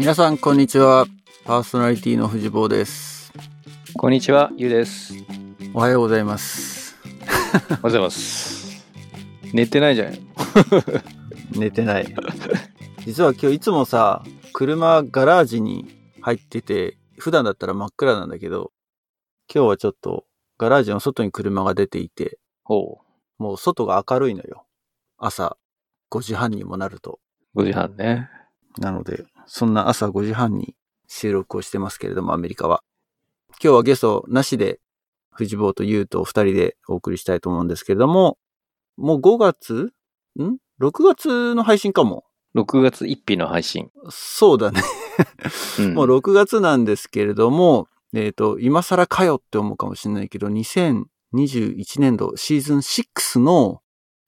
[0.00, 1.04] 皆さんこんにちは
[1.44, 3.34] パーソナリティの藤坊です
[3.98, 5.12] こんにちは、ゆうです。
[5.74, 8.82] おはようございますおはようございます。
[9.52, 10.14] 寝てないじゃん。
[11.52, 12.14] 寝てない
[13.04, 14.24] 実は今日いつもさ
[14.54, 18.72] 車ガラージに入ってて普段だったら真っ暗なんだけど
[19.54, 20.24] 今日はちょっと
[20.56, 23.02] ガラージの外に車が出ていてほ
[23.36, 24.64] もう外が明るいのよ
[25.18, 25.58] 朝
[26.10, 27.20] 5時半にもなると
[27.54, 27.60] う。
[27.60, 28.30] 5時半ね。
[28.78, 30.76] なので、そんな朝5時半に
[31.08, 32.84] 収録をしてますけれども、アメリカは。
[33.60, 34.78] 今日はゲストなしで、
[35.32, 38.38] 藤坊と優と二人でお送りしたいと思うんですけれども、
[38.96, 39.92] もう5月
[40.38, 42.26] ん ?6 月の配信かも。
[42.54, 43.90] 6月1日の配信。
[44.08, 44.82] そうだね。
[45.80, 53.82] うん もう6月なんですけれども、えっ、と、今更かよって思うかもしれないけど、2021年度シーズン6の、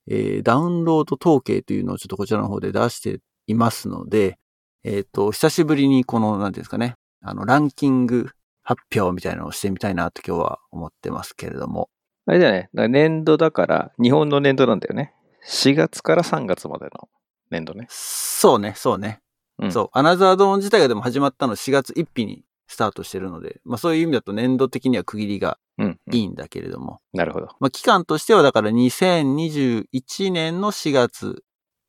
[0.08, 4.40] えーダウンロード統計というのをちょっとこちらの方で出していますので、
[4.84, 8.30] えっ、と、久しぶりにこの、なんていうんですかね、あの、ランキング
[8.62, 11.88] 発表みたいなのをしてみたいなと今日は思ってますけれども。
[12.26, 12.88] あれだよね。
[12.88, 15.12] 年度だから、日本の年度なんだよね。
[15.48, 17.08] 4月から3月までの
[17.50, 17.86] 年度ね。
[17.90, 19.20] そうね、そうね。
[19.58, 19.88] うんそう。
[19.92, 25.86] アナザードーン自体がでも始まったの4月1日にスタートしてるので、まあそういう意味だと年度的には区切りがうん。
[25.86, 27.48] うんいいんだけれども、なるほど。
[27.58, 31.42] まあ、期間としては、だから2021年の4月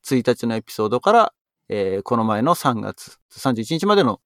[0.06, 1.34] 1日のエピソードから、
[1.76, 4.22] えーこの前の3月31日までの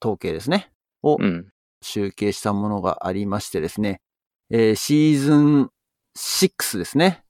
[0.00, 0.70] 統計ですね、
[1.02, 1.48] をうん。
[1.82, 4.00] 集計したものがありましてですね、
[4.48, 5.70] えーシーズン
[6.16, 7.24] 6ですね、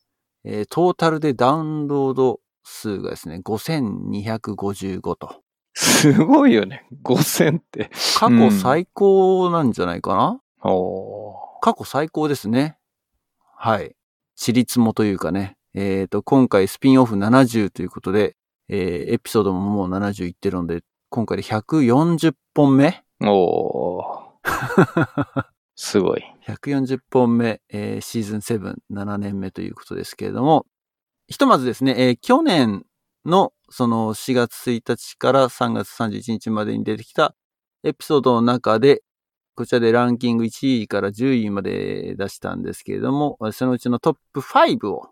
[0.44, 5.40] えートータルでダウンロード数がですね、5255と。
[5.72, 6.86] すごいよね。
[7.02, 7.90] 5000って。
[8.18, 12.76] 過去最高なんじゃないかな、お過去最高ですね。
[13.56, 13.96] はい。
[14.36, 15.56] 私立もというかね。
[15.72, 18.36] えっ、と、今回スピンオフ70ということで、
[18.68, 23.30] えーエピソードももう70いってるので、今回で140本目ー。
[23.30, 25.44] おー。
[25.76, 26.24] すごい。
[26.46, 30.66] 140本目、えーシーズン7、7年目ということですけれども、
[31.28, 32.84] ひとまずですね、えー去年
[33.24, 37.34] のその4月1日から3月31日までに出てきた
[37.82, 39.02] エピソードの中で、
[39.56, 45.10] こちらでランキング1位から10位まで出したんですけれども、そのうちのトップ5を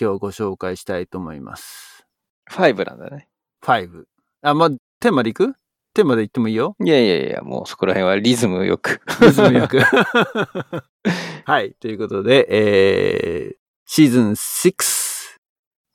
[0.00, 1.99] 今日ご紹介したいと思います。
[2.48, 3.28] 5なんだね。
[3.62, 4.04] 5。
[4.42, 4.70] あ、まあ、
[5.00, 5.54] テーマでいく？
[5.92, 9.00] テーマで言ってもいいよいやいやいや、もうそこら辺はリズムよく。
[9.20, 9.80] リズムよく。
[11.44, 11.74] はい。
[11.80, 13.56] ということで、えー、
[13.86, 14.74] シーズン6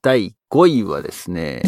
[0.02, 1.62] 第5位はですね、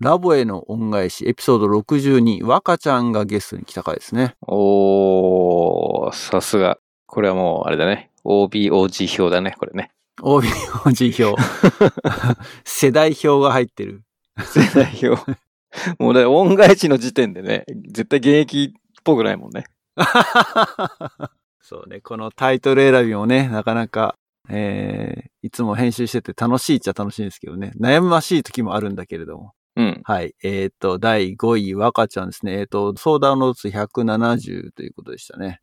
[0.00, 4.36] ラボへの恩返しエピソード62、若ちゃんがゲストに来た回ですね。
[4.42, 6.78] おー、さすが。
[7.06, 8.10] これはもう、あれだね。
[8.24, 9.90] OBOG 表だね、これね。
[10.20, 11.42] OBOG 表。
[12.64, 14.02] 世代表が入ってる。
[14.38, 15.38] 世代表。
[15.98, 19.64] もうだから恩返しの時点でね、絶対現役っぽくないもんね。
[21.60, 24.16] そうね、このタイトル選びもね、なかなか、
[24.48, 29.52] えー、いつも編集してて楽しいっちゃ楽しいんですけどね、悩ましい時もあるんだけれども。
[29.76, 30.00] うん。
[30.02, 30.34] はい。
[30.42, 32.58] えっ、と、第5位、若ちゃんですね。
[32.58, 35.60] えっ、と、相談の数170ということでしたね。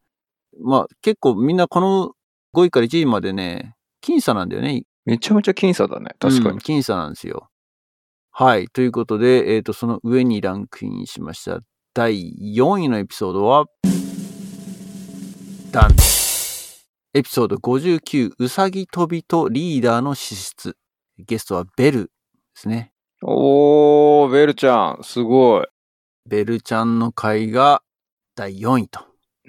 [0.61, 2.13] まあ、結構みんなこの
[2.53, 4.83] 5位から1位までね、僅差なんだよね。
[5.05, 6.15] めちゃめちゃ僅差だね。
[6.19, 6.49] 確かに。
[6.49, 7.49] うん僅差なんですよ。
[8.31, 8.67] はい。
[8.67, 11.61] ということで、えっ、と、その上にランクインしました。
[11.93, 13.65] 第4位のエピソードは、
[15.71, 15.91] ダン
[17.13, 20.75] エピソード59、うさぎ飛びとリーダーの資質。
[21.17, 22.09] ゲストはベルで
[22.55, 22.91] すね。
[23.23, 25.65] おー、ベルちゃん、すごい。
[26.27, 27.81] ベルちゃんの回が
[28.35, 28.99] 第4位と。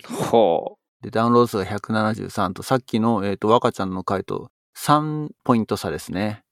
[0.05, 6.43] ほで、ダウンロード数が173と、さっきの、えっ、と、若ちゃんの回と3ポイント差ですね。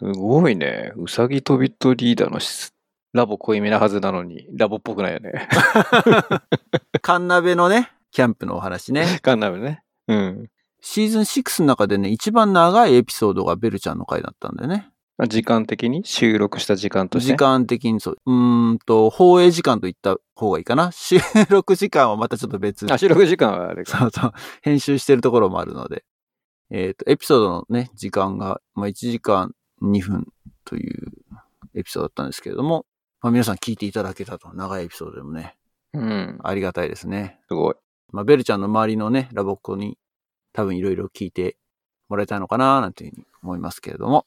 [0.00, 0.14] う。
[0.14, 0.92] すごいね。
[0.94, 2.72] うさぎ飛びとリーダーの質
[3.12, 5.48] ラボ濃いめなはずなのに、ラボっぽくないよね。
[7.02, 9.18] カンナベのね、キャンプのお話ね。
[9.24, 9.82] ガンダムね。
[10.06, 10.48] うん。
[10.80, 14.92] シーズン6の中でね、一番長いエピソードがベルちゃんの回だったんだよね。
[15.24, 16.04] 時間的に？
[16.04, 17.32] 収録した時間として？
[17.32, 18.18] 時間的にそう。
[18.26, 20.92] うーんと、放映時間と言った方がいいかな？
[20.92, 21.18] 収
[21.48, 22.86] 録時間はまたちょっと別。
[22.92, 23.98] あ、収録時間はあれか。
[23.98, 24.32] そうそう。
[24.60, 26.04] 編集してるところもあるので。
[26.70, 30.26] えっ、と、エピソードのね、時間が、まあ、1時間2分
[30.64, 31.12] という
[31.74, 32.84] エピソードだったんですけれども、
[33.22, 34.52] まあ、皆さん聞いていただけたと。
[34.52, 35.56] 長いエピソードでもね、
[35.94, 36.38] うん。
[36.42, 37.40] ありがたいですね。
[37.48, 37.74] すごい。
[38.10, 39.96] まあ、ベルちゃんの周りのね、ラボっ子に
[40.52, 41.56] 多分いろいろ聞いて
[42.08, 44.26] もらいたいのかななんていうふうに思いますけれども。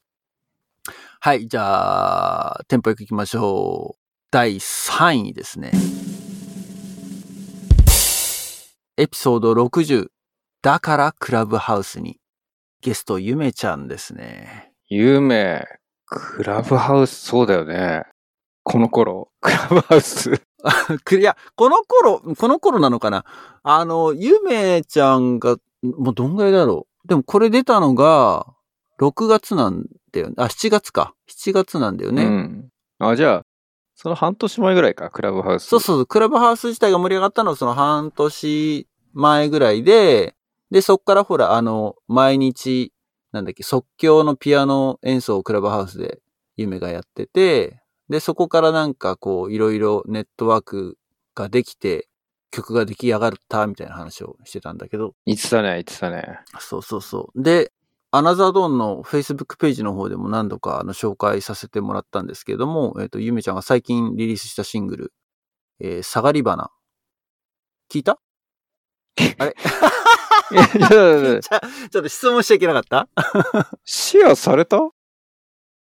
[1.19, 3.99] はい、じゃあ、テンポよく行きましょう。
[4.31, 5.71] 第3位ですね。
[8.97, 10.07] エピソード60。
[10.61, 12.19] だからクラブハウスに。
[12.81, 14.71] ゲスト、ゆめちゃんですね。
[14.87, 15.65] 有名。
[16.05, 18.03] クラブハウス、そうだよね。
[18.63, 20.31] この頃、クラブハウス。
[21.03, 23.25] くいや、この頃、この頃なのかな
[23.63, 27.07] あの、ゆめちゃんが、もうどんぐらいだろう。
[27.07, 28.45] でもこれ出たのが、
[28.99, 30.35] 6月なんだよね。
[30.37, 31.15] あ、7月か。
[31.29, 32.23] 7月なんだよね。
[32.23, 32.69] うん。
[32.99, 33.45] あ、じゃあ、
[33.95, 35.65] その半年前ぐらいか、クラブハウス。
[35.65, 40.35] そうそうそう、クラブハウス自体が盛り上がったのはその半年前ぐらいで、
[40.71, 42.93] で、そっからほら、あの、毎日、
[43.31, 46.19] なんだっけ、即興のピアノ演奏をクラブハウスで
[46.57, 50.97] 夢がやってて、で、そこからなんかこう、いろいろネットワーク
[51.35, 52.07] ができて、
[52.51, 56.39] 曲が出来上がったみたいな話をしてたんだけど、言ってたね、言ってたね。
[56.59, 57.43] そうそうそう。
[57.43, 57.71] で、
[58.11, 65.13] アナザードーンの Facebook ページの方でも何度かあの紹介させてもらったんですけれども、えっ、と、ゆめちゃんが最近リリースしたシングル、
[65.79, 66.71] えー、下がり花。
[67.91, 68.19] 聞いた？
[69.19, 69.35] いやい
[70.91, 73.07] やいや いやちょっと質問しちゃいけなかった？
[73.85, 74.79] シェアされた？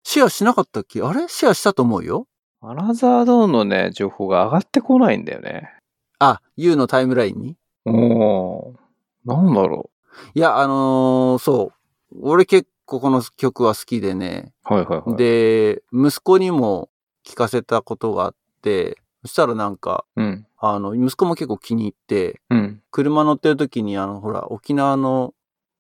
[0.05, 1.01] シェアしなかったっけ？
[1.03, 1.29] あれ？
[1.29, 2.27] シェアしたと思うよ。
[2.61, 5.71] Another Dawn のね、情報が上がってこないんだよね。
[6.19, 7.57] あ、 you のタイムラインに？
[7.87, 8.77] おー。
[9.25, 9.91] なんだろ
[10.35, 11.78] いや、あのーそう。
[12.21, 14.53] 俺結構この曲は好きでね。
[14.69, 14.75] う。
[14.75, 16.91] はいはいはい。、で、息子にも
[17.25, 20.47] 聞かせたことがあって、そしたらなんか、うん。
[20.59, 22.83] あの、息子も結構気に入って、うん。
[22.91, 25.35] 車乗ってる時にあの、ほら、沖縄の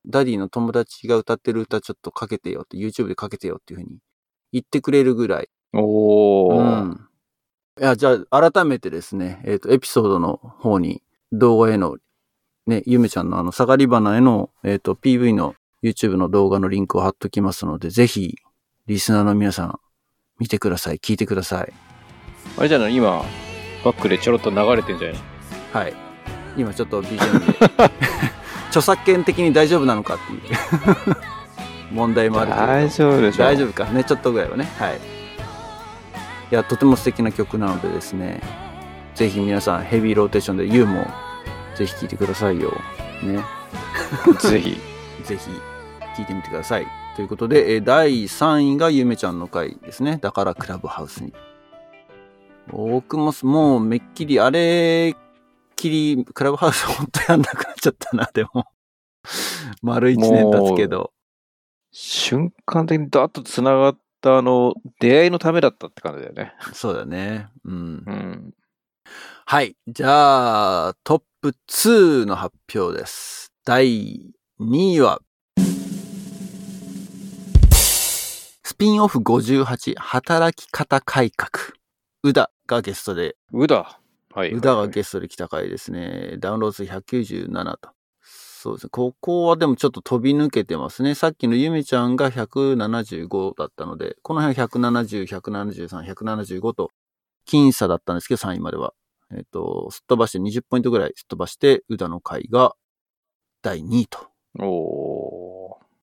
[0.06, 3.98] ダディの友達が歌ってる歌ちょっとかけてよって、YouTube でかけてよっていうふうに
[4.52, 5.48] 言ってくれるぐらい。
[5.72, 6.56] おー。
[6.56, 7.08] うん。
[7.80, 11.02] いや、じゃあ、改めてですね、えっ、と、エピソードの方に
[11.32, 11.96] 動画への、
[12.66, 18.36] ね、ゆめちゃんのあの、下がり花への、えっ、と、PV の YouTube の動画のリンクを貼っときますので、ぜひ、
[18.86, 19.78] リスナーの皆さん、
[20.38, 21.72] 見てください、聞いてください。
[22.56, 22.94] あれじゃない？
[22.94, 23.24] 今、
[23.84, 25.20] バックでちょろっと流れてんじゃない
[25.72, 25.94] はい。
[26.56, 27.68] 今ちょっと BGM で、
[28.68, 30.40] 著作権的に大丈夫なのかっていう
[31.92, 33.44] 問題もあるけれど大丈夫でしょ。
[33.44, 34.64] 大丈夫かね、ちょっとぐらいはね。
[34.78, 34.96] はい。
[34.96, 38.40] いや、とても素敵な曲なのでですね、
[39.14, 41.06] ぜひ皆さんヘビーローテーションで You も
[41.76, 42.72] ぜひ聴いてくださいよ。
[43.22, 43.44] ね。
[44.40, 44.80] ぜひ。
[45.24, 45.50] ぜひ
[46.18, 46.86] 聴いてみてください。
[47.14, 50.18] ということで、えー第3位がゆめちゃんの回ですね。
[50.20, 51.32] だからクラブハウスに。
[52.66, 55.18] 僕もすもうめっきり、あれっ
[55.76, 58.66] きりクラブハウス本当やんなくなっちゃったな、 でも。
[59.80, 61.12] 丸1年経つけど。
[61.92, 66.52] 瞬間的にダーッと繋がったあの、出会いのためだったって感じだよね。
[66.72, 67.48] そうだね。
[67.64, 68.10] うんう。
[68.10, 68.54] ん。
[69.46, 69.76] はい。
[69.86, 73.52] じゃあ、トップ2の発表です。
[73.64, 75.20] 第2位は、
[78.78, 81.50] ピンオフ58、働き方改革。
[82.22, 84.00] うだがゲストで、うだ。
[84.32, 84.52] はい。
[84.52, 86.36] うだがゲストで来た回ですね。
[86.38, 87.90] ダウンロード数197と。
[88.22, 88.90] そうですね。
[88.92, 91.16] ここはでもちょっと飛び抜けてますね。
[91.16, 96.92] さっきのゆめちゃんが175だったので、この辺は170、173、175と、
[97.48, 98.94] 僅差だったんですけど、3位までは。
[99.32, 102.76] えっ、と、すっ飛ばして20ポイントぐらいすっ飛ばして、うだの回が
[103.60, 104.28] 第2位と。
[104.60, 105.17] おー。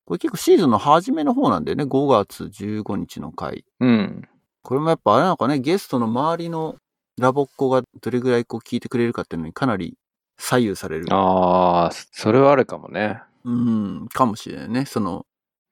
[0.06, 1.84] これ結構シーズンの初めの方なんだよね。
[1.84, 3.66] 5月15日の回。
[3.80, 4.28] うん。
[4.62, 6.76] これもやっぱあれなのかね、ゲストの周りの
[7.20, 9.98] ラボっ子がどれぐらいこう聞いてくれるかっていうのにかなり
[10.38, 11.08] 左右される。
[11.10, 13.22] あー、それはあるかもね。
[13.44, 14.86] うん、かもしれないね。
[14.86, 15.26] その、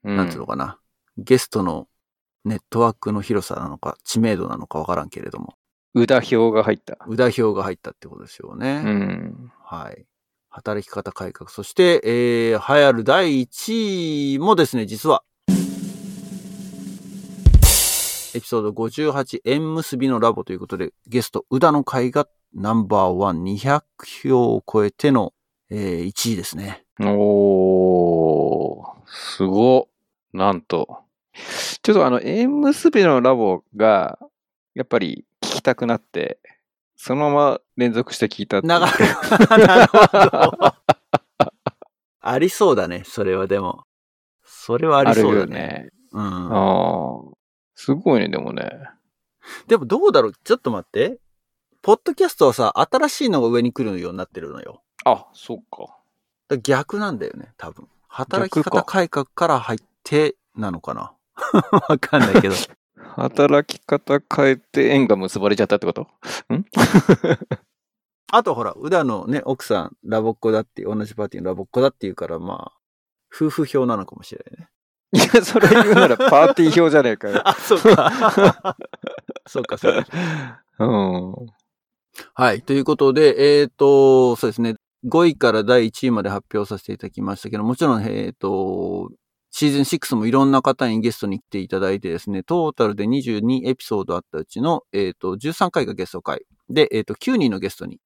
[0.03, 0.17] うん。
[0.17, 0.79] なんつうのかな。
[1.17, 1.87] ゲストの
[2.45, 5.55] ネットワークの広さなのか、知名度なのかわからんけれども、
[5.95, 6.97] うだ表が入った。
[7.07, 8.81] うだ表が入ったってことでしょうね。
[8.83, 9.51] うん。
[9.63, 10.05] はい。
[10.53, 11.49] 働き方改革。
[11.49, 15.23] そして、えー、流行る第1位もですね、実は、
[18.35, 23.81] エピソード58、縁結びのラボということで、ゲスト、宇田の会がナンバーワン200
[24.27, 25.33] 票を超えての、
[25.71, 26.85] えー、1位ですね。
[26.99, 29.89] おー、すご。
[30.33, 30.99] なんと。
[31.81, 34.19] ちょっとあの、縁結びのラボが、
[34.75, 36.37] やっぱり聞きたくなって、
[37.05, 38.99] そのまま連続して聞いたっていう長く、
[39.59, 40.73] なるほど。
[42.21, 43.83] ありそうだね、それはでも。
[44.45, 45.57] それはありそうだあるよね。
[45.57, 45.89] ね。
[46.13, 46.23] うん。
[46.23, 47.37] ああ。
[47.75, 48.89] すごいね、でもね。
[49.67, 50.33] でもどうだろう？
[50.45, 51.19] ちょっと待って。
[51.81, 54.81] ポッドキャストはさ、新しいのが上に来るようになってるのよ。
[55.03, 55.81] あ、そっか。
[55.81, 55.95] だか
[56.51, 57.89] ら逆なんだよね、多分。
[58.07, 61.11] 働き方改革から入ってなのかな
[61.89, 62.55] わかんないけど。
[63.15, 66.01] 働き方変えて縁が結ばれちゃったってこと？
[66.53, 66.65] ん？
[68.31, 72.77] あとほら、宇田のね、奥さん、ラボっ子だって、同じパーティーのラボっ子だっていうから、まあ、
[73.33, 74.69] 夫婦票なのかもしれないね。
[75.13, 77.41] いや、それ言うならパーティー表じゃねえかよ。
[77.47, 78.75] あ、そうか。
[79.45, 80.63] そうか、そうか。
[80.79, 81.35] うん。
[82.33, 82.63] はい。
[82.63, 84.75] ということで、えっ、と、そうですね。
[85.05, 89.11] 5位から第1位まで発表させていただきましたけど、もちろん、えっ、と、
[89.55, 96.41] シーズン6もいろんな方にゲストに来ていただいてですね、トータルで22エピソードあったうちの、えっ、と、13回がゲスト回。
[96.69, 97.99] で、えっ、と、9人のゲストに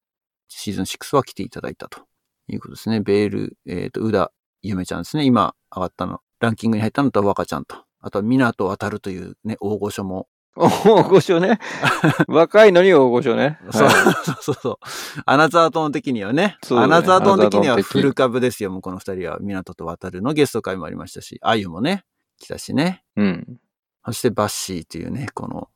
[0.50, 2.02] シーズン6は来ていただいたと
[2.50, 3.00] いうことですね。
[3.00, 5.24] ベール、えっ、と、宇田ゆめちゃんですね。
[5.24, 6.20] 今上がったの。
[6.42, 7.78] ランキングに入ったのと若ちゃんと。
[8.02, 10.28] あとは、港渡るというね、大御所も。
[10.58, 11.60] 大御所ね。
[12.28, 13.60] 若いのに大御所ね。
[13.72, 14.78] そうはいそうそうそう。
[15.26, 16.58] アナザートーン的にはね。
[16.70, 18.72] ねアナザートーン的にはフル株ですよ。
[18.72, 19.38] もうこの二人は。
[19.40, 22.04] 港と渡るのゲスト会もありましたし、あゆもね、
[22.40, 23.04] 来たしね。
[23.16, 23.60] うん。
[24.06, 25.70] そしてバッシーというね、この、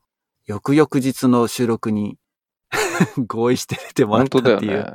[0.46, 2.18] 翌々日の収録に
[3.26, 4.70] 合意して出てもらったっていう。
[4.72, 4.92] ね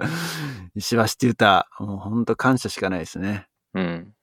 [0.76, 3.48] 石橋って歌、もう本当感謝しかないですね。
[3.74, 4.14] うん。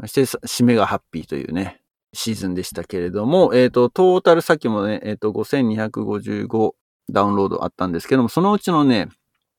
[0.00, 1.81] そしてさ締めがハッピーというね、
[2.12, 6.72] シーズンでしたけれども、えっ、と、トータルさっきもね、えっ、と、5255
[7.10, 9.08] ダウンロードあったんですけども、そのうちのね、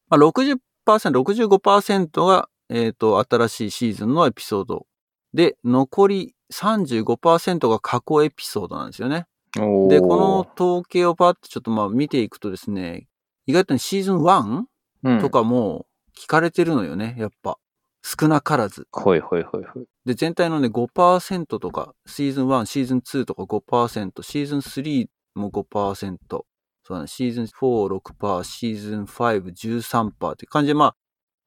[0.10, 4.86] まあ、60%、65%が、えっ、と、新しいシーズンのエピソード。
[5.34, 9.26] で、残り35%が過去エピソードなんですよね。
[9.56, 13.08] で、この、統計をパッとちょっとまあ見ていくとですね、
[13.46, 14.64] 意外とねシーズン 1?
[15.04, 15.30] うん、と。
[15.30, 15.86] かも
[16.18, 17.58] 聞かれてるのよね、やっぱ。
[18.04, 18.88] 少なからず。
[18.92, 19.86] ほいほいほいほい。
[20.06, 26.46] で、全体のね、5%とか、シーズン1、シーズン2とか5%、シーズン3も5%、そ
[26.90, 30.96] うだね、シーズン4、6%、シーズン5、13%って感じで、まあ、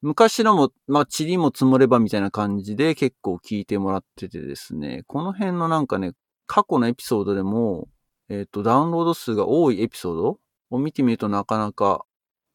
[0.01, 6.13] 昔のも、まあ、塵も積もればみたいな感じで結構聞いてもらっててですね、この辺のなんかね、
[6.47, 7.89] 過去のエピソードでも、
[8.31, 10.39] えっ、と、ダウンロード数が多いエピソード
[10.71, 12.05] を見てみるとなかなか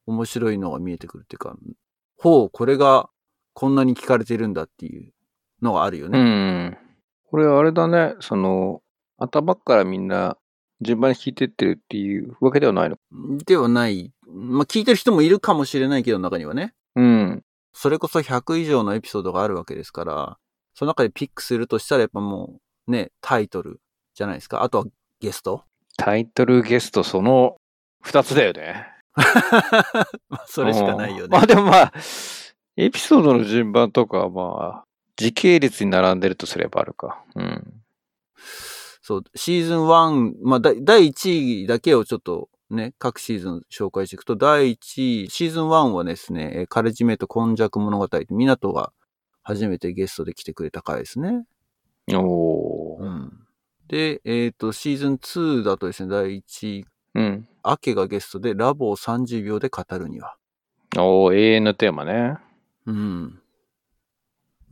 [0.08, 1.56] 面白いのが見えてくるっていうか、
[2.18, 3.11] ほう、これが
[3.54, 5.12] こんなに聞かれてるんだっていう
[5.62, 6.20] のがあるようね。
[6.68, 6.78] ん。
[7.30, 8.82] これあれだね、その、
[9.18, 10.38] 頭からみんな
[10.82, 12.98] 順番に聞いてってるっていうわけではないの？
[13.46, 14.12] ではない。
[14.28, 16.74] まあ、聞いてる人もいるかもしれないけど、中にはね。
[16.96, 17.44] うん。
[17.74, 20.38] それこそ100以上のエピソードがあるわけですから、
[20.74, 23.80] その中でピックするとしたらやっぱもう、ね、タイトル
[24.16, 24.64] じゃないですか。
[24.64, 24.86] あとは
[25.20, 25.64] ゲスト。
[25.98, 27.58] タイトルゲストその
[28.02, 28.88] 二つだよね。
[30.30, 31.40] まあそれしかないよねうんま。
[31.40, 31.94] あでもまあ、
[32.78, 34.86] エピソードの順番とかはまあ、
[35.16, 37.24] 時系列に並んでるとすればあるか。
[37.36, 37.82] うん。
[39.02, 48.94] そう、シーズン1、まあ、だ第1位だけをちょっとね、各シーズン紹介していくと、第1位、シーズン1はですね、えーカレッジメイト今昔物語港が
[49.44, 51.46] 初めてゲストで来てくれた回ですね。
[52.14, 53.04] おー。
[53.04, 53.48] うん。
[53.88, 56.86] で、えっ、と、シーズン2だとですね、第1位、
[57.16, 57.48] うん。
[57.64, 60.38] アケがゲストでラボを30秒で語るには。
[60.98, 62.38] おー、永遠のテーマね。
[62.86, 63.42] うん。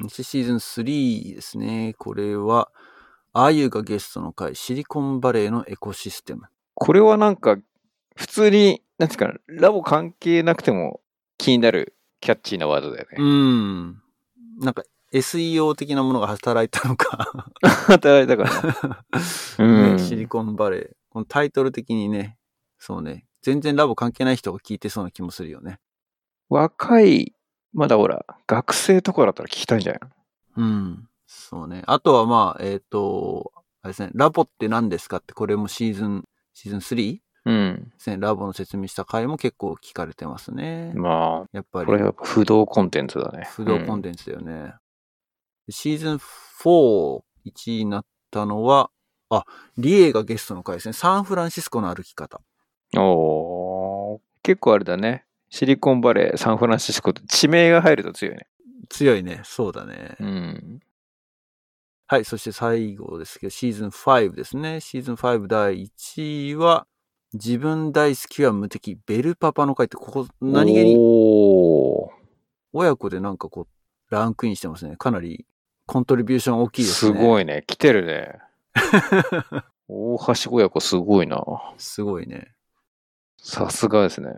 [0.03, 1.93] そしてシーズン3ですね。
[1.97, 2.71] これは、
[3.33, 6.47] あゆがゲストの回、シリコンバレーのエコシステム。
[6.73, 7.57] これはなんか、
[8.15, 11.01] 普通に、なんていうかな、ラボ関係なくても
[11.37, 13.23] 気になるキャッチーなワードだようね。
[13.23, 14.01] ん。
[14.59, 17.31] なんか SEO 的なものが働いたのか、
[17.87, 19.05] 働いたから
[19.65, 19.67] ね。
[19.89, 20.89] うんねシリコンバレー。
[21.09, 22.37] このタイトル的にね、
[22.77, 25.79] そうね、全然ラボ関係ない人が聞いてそうな気もするよね。
[26.49, 27.33] 若い、
[27.73, 30.01] まだほら、学生とかだったら聞きたいんじゃない
[30.57, 31.07] うん。
[31.27, 31.83] そうね。
[31.85, 37.17] あとはまあ、えっ、と、あれですね、ラボって何ですかって、これもシーズン、シーズン 3?
[37.17, 37.91] でうん。
[38.19, 40.91] ラボの説明した回も結構聞かれてますね。
[40.95, 41.93] まあ、やっぱりこ。
[41.93, 43.47] れやっぱ不動コンテンツだね。
[43.51, 44.73] 不動コンテテンツだよね。
[45.69, 48.91] シーズン4、1位になったのは、
[49.29, 49.45] あ、
[49.77, 50.93] リエがゲストの回ですね。
[50.93, 52.41] サンフランシスコの歩き方。
[52.93, 52.99] ツ。
[52.99, 55.25] おー結構あれだね。
[55.49, 58.47] シリコンバレー、サンフランシスコって地名が入ると強いね。
[58.89, 59.41] 強いね。
[59.43, 60.15] そうだね。
[60.19, 60.79] うん。
[62.07, 62.25] はい。
[62.25, 64.79] そして最後ですけど、シーズン5ですね。
[64.79, 66.87] シーズン5第1位は、
[67.33, 70.95] 自分大好きは無敵、ベルパパの回って、ここ、何気に
[72.73, 74.97] 親子でなんかこう、ランクインしてますね。
[74.97, 75.45] かなり、
[75.85, 77.23] コントリビューション大きいですすね。
[77.23, 77.63] ごいね。
[77.67, 78.39] 来てるね。
[79.87, 81.43] 大橋親子すごいな。
[81.77, 82.53] すごいね。
[83.37, 84.33] さすがですね。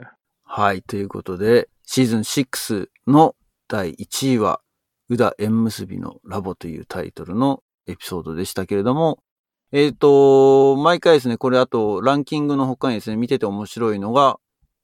[0.53, 0.81] はい。
[0.81, 3.35] ということで、シーズン6の
[3.69, 4.59] 第1位は、
[5.07, 9.23] 宇田縁結びのラボというタイトルのエピソードでしたけれども、
[9.71, 14.39] えっ、と、毎回ですね、これあとランキングの他にですね、見てて面白いのが、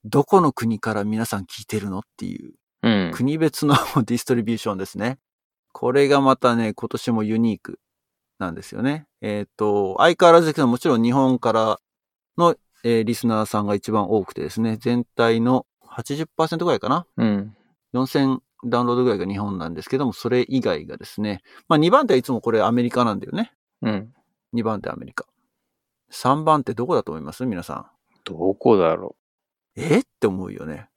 [0.06, 3.10] どこの国から皆さん聞いてるのっていう、うん。
[3.12, 3.74] 国別の
[4.06, 5.18] ディストリビューションですね。
[5.72, 7.78] これがまたね、今年もユニーク
[8.38, 9.06] なんですよね。
[9.20, 11.78] えっ、と、相変わらずですけど、もちろん日本から
[12.38, 17.06] の、えーリスナーさんが一番多くてですね、全体の80%ぐらいかな？
[17.16, 17.56] うん。
[17.94, 23.52] 4000ダウンロードぐらいが日本なんですけども、それ以外がですね、まあ2番手はいつもこれアメリカなんだよね。
[23.82, 24.12] うん。
[24.54, 25.26] 2番手アメリカ。
[26.12, 27.46] 3番手どこだと思います？
[27.46, 27.86] 皆さん。
[28.24, 29.16] どこだろ
[29.76, 30.00] え？
[30.00, 30.88] って思うよね。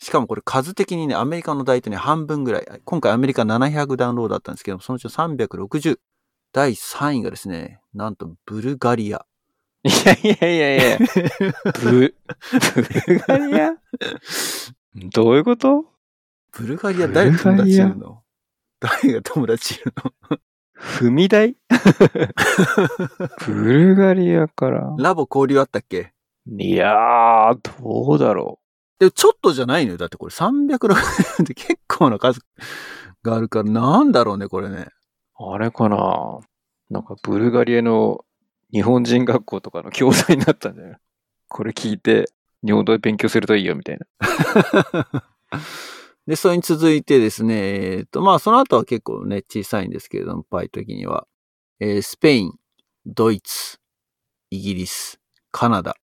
[0.00, 2.66] しかもこれ数的にね、アメリカの大体ね、半分ぐらい。
[2.84, 5.98] 今回アメリカ700ダウンロードだったんですけども、そのうちの360。
[6.52, 9.24] 第3位がですね、なんとブルガリア。
[9.84, 10.98] いやいやいやいや。
[11.82, 13.74] ブ、ブルガリア
[15.12, 15.84] どういうこと？
[16.52, 18.22] ブルガリア誰と友達いるの？
[18.80, 19.92] 誰が友達いる
[20.30, 20.38] の？
[20.80, 21.56] 踏み台？
[23.46, 24.94] ブルガリアから。
[24.98, 26.12] ラボ交流あったっけ？
[26.58, 28.60] いやー、どうだろ
[28.98, 29.98] でもちょっとじゃないのよ。
[29.98, 32.40] だってこれ360って結構な数
[33.22, 34.86] があるから、なんだろうね、これね。
[35.40, 35.52] う。
[35.52, 36.38] あれかな？
[36.90, 38.24] なんかブルガリアの
[38.74, 40.98] 日本人学校とかの教材になったんじゃない？
[41.48, 42.26] これ聞いて
[42.64, 44.06] 日本語で勉強するといいよみたいな。
[46.26, 51.26] で、それに続いてですね、えっと、まあ、その後は結構ね、小さいんですけれども、パイ的には、
[51.80, 52.52] えースペイン、
[53.06, 53.78] ドイツ、
[54.50, 55.20] イギリス、
[55.52, 55.96] カナダ、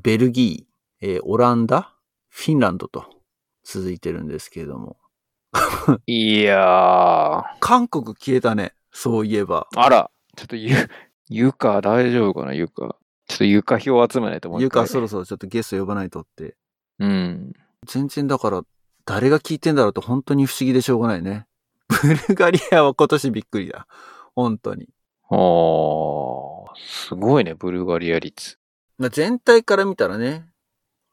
[0.00, 1.94] ベルギー、えーオランダ、
[2.28, 3.04] フィンランドと
[3.64, 4.96] 続いてるんですけれども、
[6.06, 7.42] いやー。
[7.60, 9.66] 韓国消えたね、そういえば。
[9.74, 10.54] あら、ちょっと
[11.28, 12.54] ゆ、ゆか大丈夫かな？
[12.54, 12.96] ゆか。
[13.28, 14.62] ちょっとゆか票集めないと思う。
[14.62, 16.56] いうか、そろそろちょっとゲスト呼ばないとって。
[16.98, 17.52] うん。
[17.86, 18.62] 全然だから、
[19.04, 21.46] 誰が聞いてんだろうと本当に不思議でしょうがないね。
[21.88, 23.86] ブルガリアは今年びっくりだ。
[24.34, 24.88] 本当に。
[25.30, 28.58] あー、すごいね、ブルガリア率。
[28.98, 30.48] まあ、全体から見たらね、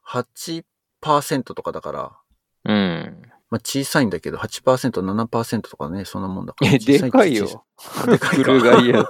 [0.06, 2.16] 8%とかだから、
[2.64, 3.22] うん。
[3.54, 6.72] まあ、小さいんだけど、8%、7%とかね、そんなもんだから。
[6.72, 7.64] え、でかいよ。
[8.04, 9.06] でかいかブルガリア。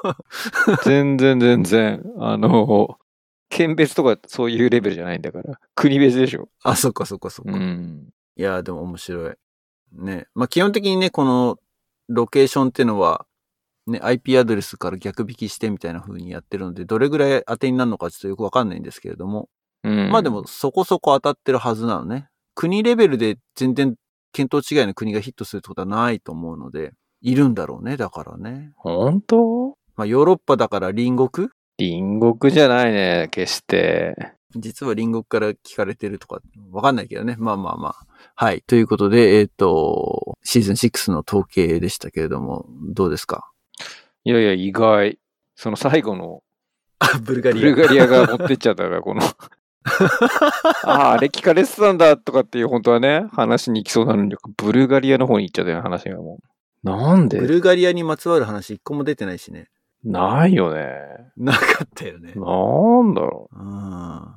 [0.85, 2.05] 全然全然。
[2.19, 2.99] あの、
[3.49, 5.59] 県別とかそういうレベルじゃないんだから。
[5.75, 6.51] 国別でしょ。
[6.63, 7.53] あ、そっかそっかそっか。
[7.53, 8.11] うん。
[8.37, 9.35] いやー、でも面白い。
[9.93, 10.27] ね。
[10.35, 11.59] まあ、基本的にね、この
[12.11, 13.25] ロケーションっていうのは、
[13.87, 19.49] ね、IP アドレスから逆引きしてみたいな風にやってるので、どれぐらい当てになるのかちょっとよくわかんないんですけれども、
[19.85, 20.11] うん。
[20.11, 22.29] まあでもそこそこ当たってるはずなのね。
[22.55, 23.95] 国レベルで全然
[24.35, 28.73] 見当違いの国がヒットするってことはないと思うので、いるんだろうね、だからね。
[28.77, 34.17] 本当まあヨーロッパだから隣国隣国じゃないね、決して。
[34.57, 37.37] 実は隣国から聞かれてるとか、わかんないけどね。
[37.39, 38.07] まあまあまあ。
[38.35, 38.63] はい。
[38.67, 43.51] ということで、えっ、と、シーズン6の統計でしたけれども、どうですか
[44.25, 45.19] いやいや、意外。
[45.57, 46.43] その最後の
[46.99, 47.63] あ、ブルガリア。
[47.63, 49.23] ブルガリアが持ってっちゃったから、この。
[50.85, 56.89] ああ、あれ聞かれてたんだとかっていう本当はね、話に行きそうなのに、ブルガリアの方に行っちゃったよね、話がもう。
[56.89, 59.69] なんブでルガリアにまつわる話一個も出てないしね。
[60.03, 60.93] ないよね。
[61.37, 62.33] なかったよね。
[62.35, 63.59] なんだろう。
[63.59, 64.35] うん。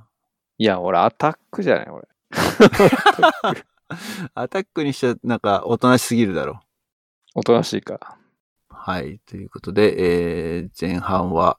[0.58, 2.08] いや、俺アタックじゃない、俺。
[4.34, 6.62] アタックにしちゃ、なんか、おとなしすぎるだろ
[7.36, 8.18] おとなしいか。
[8.70, 9.20] はい。
[9.26, 11.58] ということで、えー、前半は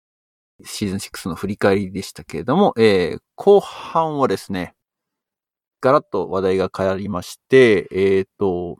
[0.65, 4.75] シーズン6の振り返りでしたけれども、えー、後半はですね、
[5.81, 8.77] ガラッと話題が変わりまして、えっ、と、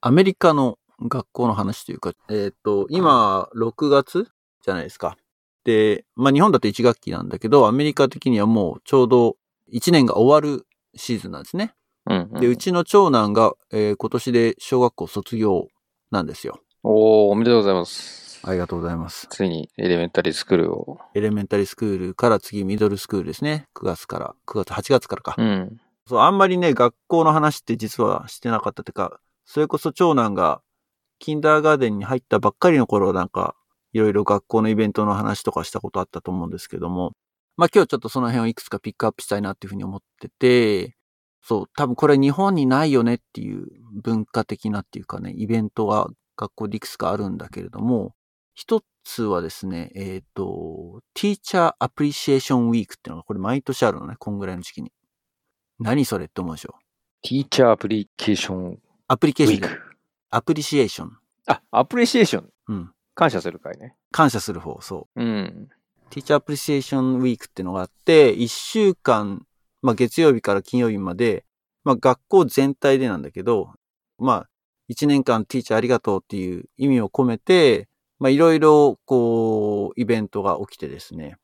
[0.00, 4.28] アメリカの学校の話というか、えっ、と、今、6月
[4.64, 5.16] じゃないですか。
[5.64, 9.36] で、まあ日本だと1学期なんだけど、アメリカ的にはもうちょうど
[9.72, 11.74] 1年が終わるシーズンなんですね。
[12.08, 12.40] うん、うん。
[12.40, 15.66] で、うちの長男が、えー今年で小学校卒業
[16.12, 16.60] なんですよ。
[16.84, 18.25] おー、おめでとうございます。
[18.48, 19.26] ありがとうございます。
[19.28, 21.00] ついにエレメンタリースクールを。
[21.14, 23.66] エレメンタリースクールから次ミドルスクールですね。
[23.74, 25.34] 9月から、9月、8月からか。
[25.36, 25.80] うん。
[26.06, 30.62] そう、あんまりね、学校の話って実はしてなかったっていうか、それこそ長男が、
[31.18, 33.56] キンダーガーデンに入ったばっかりの頃なんか、
[33.92, 37.14] いろいろ学校のイベントの話とかしたことあったと思うんですけども、
[37.56, 40.94] まあ今日ちょっとその辺をいくつかピックアップしたいなっていうふうに思ってて、
[41.42, 43.66] そう、多分これ日本にないよねっていう
[44.02, 48.15] 文化的なっていうかね、イベントが学校でいくつかあるんだけれども、
[48.56, 54.92] 一つはですね、えっ、と、Teacher Appreciation Week っていうのがこれ毎年あるのね、こんぐらいの時期に。
[55.78, 56.74] 何それって思うでしょ
[57.22, 59.46] ティーチャーアプリケーションウアプリケー
[60.62, 61.18] シエーション。
[61.46, 62.50] あ、アプリシエーション。
[62.68, 62.92] うん。
[63.14, 63.94] 感謝する会ね。
[64.10, 65.22] 感謝する方、そう。
[65.22, 65.68] うん。
[66.10, 69.44] Teacher Appreciation Week っていうのがあって、1週間、
[69.82, 71.44] まあ月曜日から金曜日まで、
[71.84, 73.74] まあ学校全体でなんだけど、
[74.18, 74.48] まあ
[74.88, 77.88] 1年間ティーチャーありがとうっていう意味を込めて、
[78.18, 81.36] まあいろいろこう、イベントが起きてですね。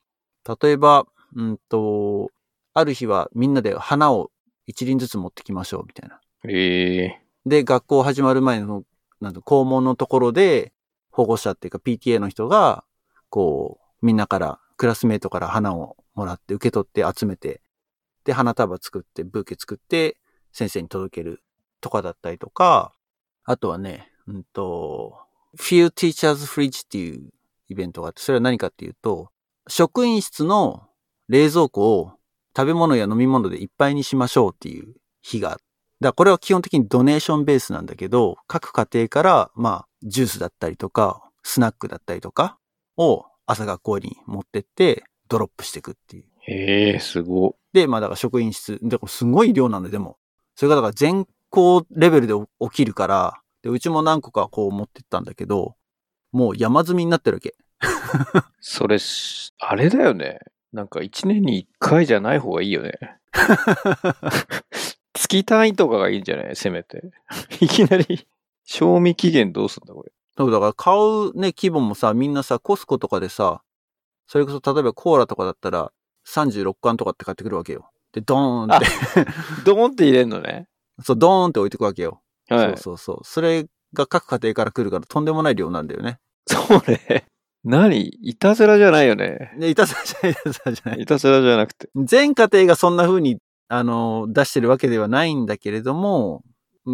[0.63, 2.31] 例えば、うんと、
[2.75, 4.31] ある日はみんなで花を
[4.67, 6.21] 一輪ずつ持ってきましょうみたいな。
[6.49, 8.85] ええで、学校始まる前の、
[9.21, 10.73] なんだ校門のところで、
[11.11, 12.85] 保護者っていうか PTA の人が、
[13.29, 17.61] こう、みんなから、クラスメートから花をもらって、受け取って集めて、
[18.25, 20.19] で、花束作って、ブーケ作って、
[20.53, 21.43] 先生に届ける
[21.81, 22.93] とかだったりとか、
[23.45, 25.19] あとはね、うんと、
[25.59, 27.31] Few Teachers Fridge っていう
[27.69, 29.31] イベントがあって、それは何かっていうと、
[29.69, 30.89] 職員室の
[31.29, 32.13] 冷蔵庫を
[32.57, 35.63] 食べ物や飲み物でいっぱいにしましょうっていう日があって
[36.03, 42.59] だこれは基本的にドネーションベースなんだけど、各家庭から、まあ、ジュースだったりとか、スナックだったりとか、
[42.99, 46.25] を朝学校に持ってって、ドロップしていくっていう。
[46.41, 47.57] へえ、すご。
[47.73, 50.19] で、まあだから職員室、でもすごい量なんで、でも。
[50.57, 55.77] それがだから全校レベルで起きるから、で、うちも何個かこう持ってったんだけど、
[56.33, 57.55] もう山積みになってるわけ。
[58.61, 60.39] それし、あれだよね。
[60.73, 62.93] なんか一年に一回じゃない方がいいよね。
[65.15, 66.57] 月単位とかがいいんじゃない？
[66.57, 67.11] せめて。
[67.61, 68.27] いきなり、
[68.65, 70.13] 賞味期限どうすんだこれ。
[70.37, 73.63] そう、だから買うね、規模もさ、みんなさ、コスコとかでさ、
[74.27, 75.93] それこそ例えばコーラとかだったら、
[76.27, 77.91] 36缶とかって買ってくるわけよ。
[78.13, 78.87] で、ドーンって、
[79.65, 80.69] ドーンって入れんのね。
[81.03, 82.23] そう、ドーンって置いてくわけよ。
[82.55, 82.67] はい。
[82.69, 83.21] そうそうそう。
[83.25, 86.19] それが各家庭から来るからとんでもない量なんだよね。
[86.47, 87.25] それ、
[87.65, 88.09] 何？
[88.23, 89.55] いたずらじゃないよね。
[89.59, 91.01] で、いたずらじゃない、いたずらじゃない。
[91.03, 91.89] いたずらじゃなくて。
[91.97, 93.39] 全家庭がそんな風に、
[93.69, 96.43] あの、出してるわけではないんだけれども、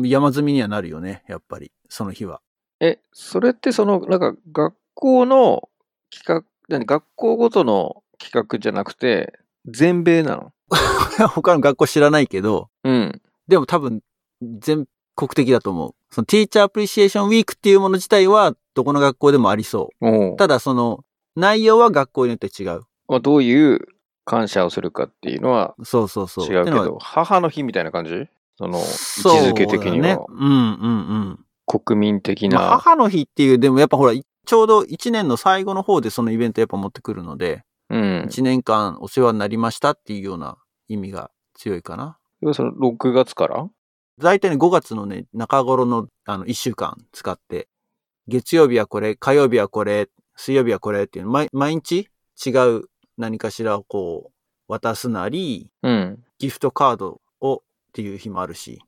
[0.05, 2.41] 山積みにはなるよね、やっぱり、その日は。
[2.81, 5.69] え、それってその、なんか学校の
[6.11, 6.85] 企画、何？
[6.85, 9.33] 学校ごとの企画じゃなくて、
[9.67, 10.53] 全米なの？
[11.35, 13.23] 他の学校知らないけど、うん。
[13.49, 14.03] でも多分、
[14.43, 14.87] 全
[15.19, 15.95] 国的だと思う。
[16.11, 20.37] その、ティーチャーアプリシエーションウィークっていうもの自体は、どこの学校でもありそおうう。
[20.37, 21.05] ただ、その、
[21.35, 22.83] 内容は学校によって違う。
[23.09, 23.81] まあ、どういう
[24.25, 26.47] 感謝をするかっていうのはそうそうそう。
[26.47, 28.29] 違う母の日みたいな感じ？
[28.57, 31.39] その、位置そうづけ的には、だねうんうんうん。
[31.67, 38.27] 国民的まあ、な、母の日っていう、でもやっぱほら、ちょうど1年の最後の方でそのイベントやっぱ持ってくるので、うん。
[38.29, 42.19] 1年間お世話になりましたっていうような意味が強いかな。
[42.41, 43.69] 要はその6月から？
[44.19, 47.69] 大体ね、5月のね、中頃のあの1週間使って、
[48.27, 52.09] 月曜日はこれ、火曜日はこれ、水曜日はこれっていうの、毎毎日
[52.45, 52.85] 違う
[53.17, 56.25] 何かしらをこう、渡すなり、うん。
[56.39, 57.61] ギフトカードをっ
[57.93, 58.81] ていう日もあるし、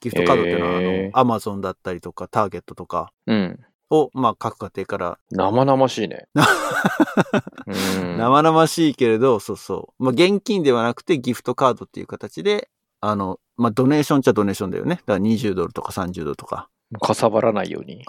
[0.00, 3.58] ギフトカードっていうのは、あの、アマゾンだったりとか、ターゲットとかうん。
[3.90, 6.28] を、まあ、各家庭から生々しいね。
[7.66, 8.18] うん。
[8.18, 10.04] 生々しいけれど、そうそう。
[10.04, 12.68] まあ、現金ではなくてギフトカードっていう形で、
[13.00, 14.96] あの、まあ、ドネーションっちゃドネーションだよね。
[14.96, 16.68] だから20ドルとか30ドルとか。
[17.00, 18.04] かさばらないように。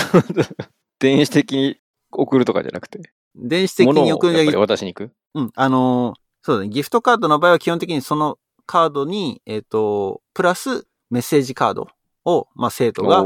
[0.98, 1.76] 電子的に
[2.10, 3.00] 送るとかじゃなくて。
[3.34, 5.12] 電子的に送るんじゃ物をやっぱり渡しに行く？
[5.34, 5.52] うん。
[5.54, 6.68] あのーそうだね。
[6.68, 11.88] ギフトカードの場合は基本的にそのカードに、えっ、と、プラスメッセージカード
[12.24, 13.24] を、まあ、生徒が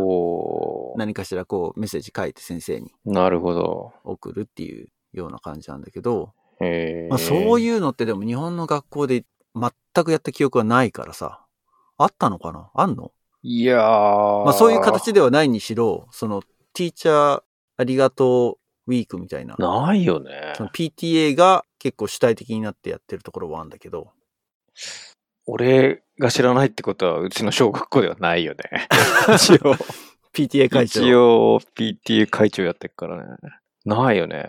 [0.96, 3.92] 何かしらこうメッセージ書いて先生になるほど。
[4.04, 7.61] 送るっていうような感じなんだけど、へまあ、そうう。
[7.61, 11.44] いうのってでも日本の学校で全くやった記憶はないからさ。
[11.98, 12.70] あったのかな？
[12.74, 13.12] あんの？
[13.42, 14.44] いやー。
[14.44, 17.42] まあそういう形ではないにしろ、その、ティーチャー
[17.76, 24.12] ありがとうウィークみたいな、ないよね PTA が結構主体的になってやってるところはあるんだけど、
[25.46, 28.88] 俺が知らないってことは、うちの小学校ではないよね。
[29.34, 29.74] 一応。
[30.32, 31.00] PTA 会長。
[31.00, 33.36] 一応、PTA 会長やってっからね。
[33.84, 34.46] ないよね。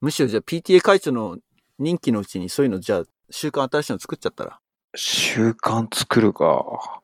[0.00, 1.38] むしろじゃあ PTA 会長の
[1.78, 4.58] 任期のうちにそういうのじゃあ習慣新しいの作っちゃったら。
[4.94, 7.00] 習慣作るか。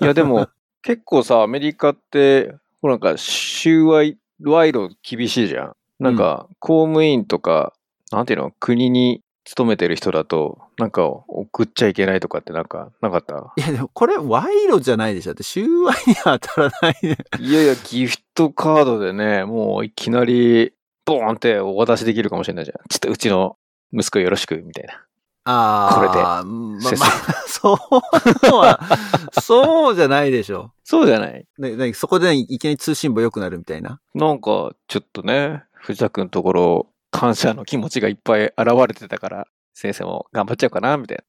[0.00, 0.48] いや、でも、
[0.82, 5.76] 結構さ、アメリカって、ほらなんか、収賄、賄賂厳しいじゃん。
[6.00, 7.72] なんか、公務員とか、
[8.10, 13.52] なんていうの、国に勤めてる人だと、なんか、送っちゃいけないとかってなんか、なかった？
[13.56, 15.30] いやでもこれ賄賂じゃないでしょ。
[15.30, 17.16] だって収賄には当たらないで。
[17.38, 20.72] いやいや、ギフトカードでね、もういきなり、
[21.04, 22.76] ボーンってお渡しできるかもしれないじゃん。
[22.88, 23.56] ちょっとうちの
[23.92, 25.04] 息子よろしく、みたいな。
[25.44, 25.94] ああ。
[25.94, 27.76] これでまあまあ、そう
[28.56, 28.80] は、
[29.40, 30.72] そうじゃないでしょ。
[30.84, 34.00] そうじゃないね、ねそこでいきなり通信簿良くなるみたいな？
[34.14, 41.18] なんか、ちょっとね、藤田くんのところ、感謝の気持ちがいっぱい現れてたから、先生も頑張っちゃうかな、みたい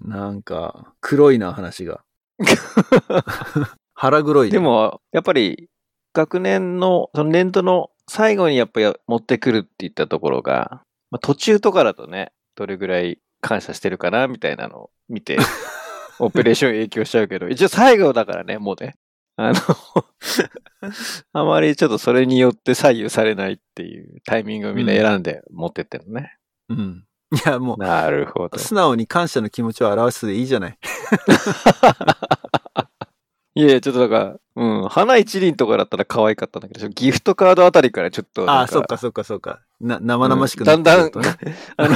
[0.00, 2.02] なんか、黒いな、話が。
[3.94, 4.52] 腹黒いな。
[4.52, 4.58] ね。
[4.58, 5.68] で、も、やっぱり、
[6.12, 15.38] 学年の、その年度の最後にやっぱり持ってくるって言ったところが、まあ、途中とかだとね、どれぐらい感謝してるかな、みたいなのを見て、
[16.18, 18.96] オペレーション影響しちゃうけど、一応最後だからね、もうね。
[19.36, 19.60] あの、
[21.32, 26.36] あまりちょっとそれによって左右されないっていうタイミングをみんな選んで持ってってるのね。
[26.68, 27.04] うん。
[27.32, 28.58] いや、もなるほどう、。
[28.58, 30.78] 素直に感謝の気持ちを表すでいいじゃない。
[33.56, 39.60] いやいや、ちょっとだから、うん、花一輪とかだったら可愛かったんだけど、ギフトカードあたりからちょっとなんああ、そっかそっかそっか。
[39.80, 41.56] な、生々しくなってくるとね。
[41.76, 41.94] あの、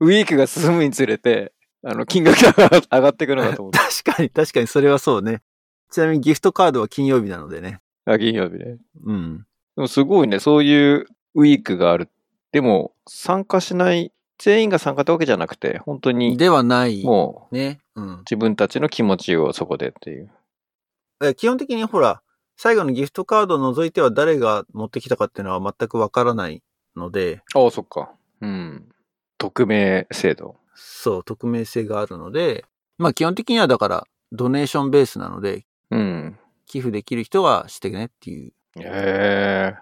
[0.00, 1.52] ウィークが進むにつれて、
[1.84, 3.78] あの、金額が上がっていくのかと思って。
[4.04, 5.42] 確かに、確かにそれはそうね。
[5.90, 7.80] ちなみにギフトカードは金曜日なのでね。
[8.04, 8.78] あ、金曜日ね。
[9.04, 9.38] うん。
[9.76, 12.08] でもすごいね、そういうウィークがある。
[12.52, 17.04] でも、参加しない、全員が参加ってわけじゃなくて、本当に、ではない。
[17.04, 17.80] もう、ね。
[17.94, 18.18] うん。
[18.20, 20.30] 自分たちの気持ちをそこでっていう。
[21.22, 22.22] え基本的にほら、
[22.56, 26.62] 最後のギフトカードを除いては誰が持ってきたかっていうのは全くわからない
[26.96, 28.10] ので、ああ、そっか。
[28.40, 28.88] うん。
[29.38, 30.56] 匿名制度。
[30.74, 32.64] そう、匿名性があるので、
[32.98, 36.38] まあ基本的にはだから、ドネーションベースなので、うん。
[36.66, 38.52] 寄付できる人はしてねっていう。
[38.76, 39.74] へえ。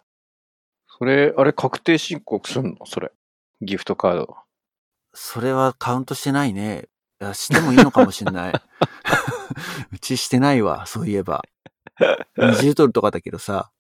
[0.87, 2.87] それ、あれ、確定申告すんの？
[2.87, 3.13] それ。
[3.61, 4.37] ギフトカード。
[5.13, 6.89] それはカウントしてないね。
[7.21, 8.53] いや、してもいいのかもしんない。
[9.93, 11.43] うちしてないわ、そういえば。
[12.37, 13.71] 20ドルとかだけどさ。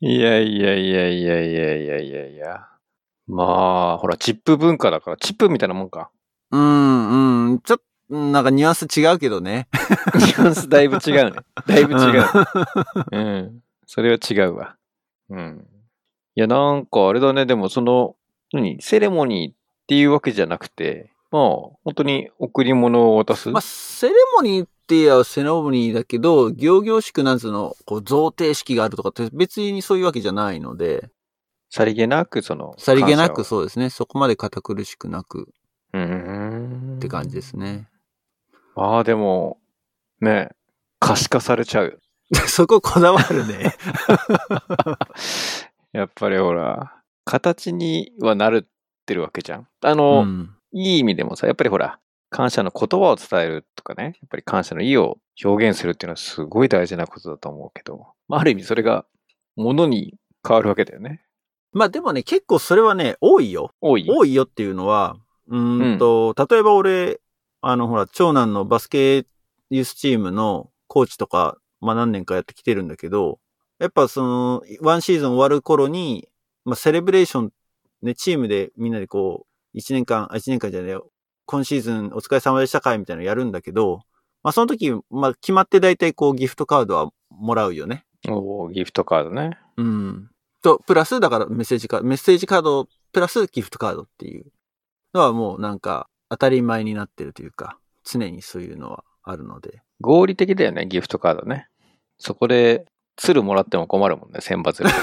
[0.00, 2.66] いやいやいやいやいやいやいやいや。
[3.26, 3.44] ま
[3.94, 6.10] あ、ほら、チップ文化だから、チップみたいなもんか。
[6.50, 7.84] うん、うん、ちょっと、
[8.16, 9.68] なんかニュアンス違うけどね。
[10.16, 11.40] ニュアンスだいぶ違うね。
[11.66, 12.24] だいぶ違う。
[13.12, 13.62] うん。
[13.86, 14.76] それは違うわ。
[15.28, 15.66] うん。
[16.34, 18.16] いや、なんかあれだね、でもその、
[18.52, 18.80] 何？
[18.82, 21.42] セレモニーっていうわけじゃなくて、まあ、
[21.84, 23.50] 本当に贈り物を渡す？
[23.50, 31.10] まあ、セレモニーって言えばセレモニーだけど、行々しくなんつうの、こう、贈呈式があるとかって別にそういうわけじゃないので、
[31.70, 33.90] さりげなく、その、さりげなくそうですね。
[33.90, 35.42] そこまで堅苦しくなく
[35.94, 36.96] をうーん。
[36.96, 37.88] って感じですね。
[38.74, 39.58] ああ、でも、
[40.20, 40.48] ね、
[40.98, 42.00] 可視化されちゃう。
[42.48, 43.76] そここだわるね。
[45.92, 46.92] やっぱりほら、
[47.24, 49.68] 形にはなるってるわけじゃん。
[49.82, 50.56] あうの、ん。
[50.72, 52.00] いい意味でもさ、やっぱりほら、
[52.30, 59.04] 感謝の言葉を伝えるとかね、やっぱり感謝の意を表現するっていうのはすごい大事なことだと思うけど、まあ、ある意味それが
[59.56, 60.14] 物に
[60.46, 61.22] 変わるわけだよね。
[61.72, 63.72] まあでもね、結構それはね、多いよ。
[63.80, 64.06] 多い？
[64.08, 65.16] 多いよっていうのは、
[65.48, 67.20] うーんと、例えば俺、
[67.60, 69.26] あの、ほら、長男のバスケ
[69.70, 73.38] ユースチームのコーチとか、まあ何年かやってきてるんだけど、
[73.78, 76.28] やっぱその、ワンシーズン終わる頃に、
[76.64, 77.52] まあセレブレーション、
[78.02, 80.96] ね、チームでみんなでこう、一年間、あ、一年間じゃね。
[81.50, 84.02] 今シーズンお疲れ様でした会みたいなのやるんだけど、
[84.44, 88.04] まあその時、まあ決まって大体こうギフトカードはもらうよね。
[88.28, 89.58] おーギフトカードね。
[89.76, 90.30] うん。
[90.62, 94.46] と、プラス、だからメッセージカード、メッセージカード、プラスギフトカードっていう
[95.12, 99.82] のはもうなんか当たり前になってるというか、常にそういうのはあるので。
[100.00, 101.66] 合理的だよね、ギフトカードね。
[102.18, 102.86] そこで、
[103.16, 104.88] 鶴もらっても困るもんね、選抜で。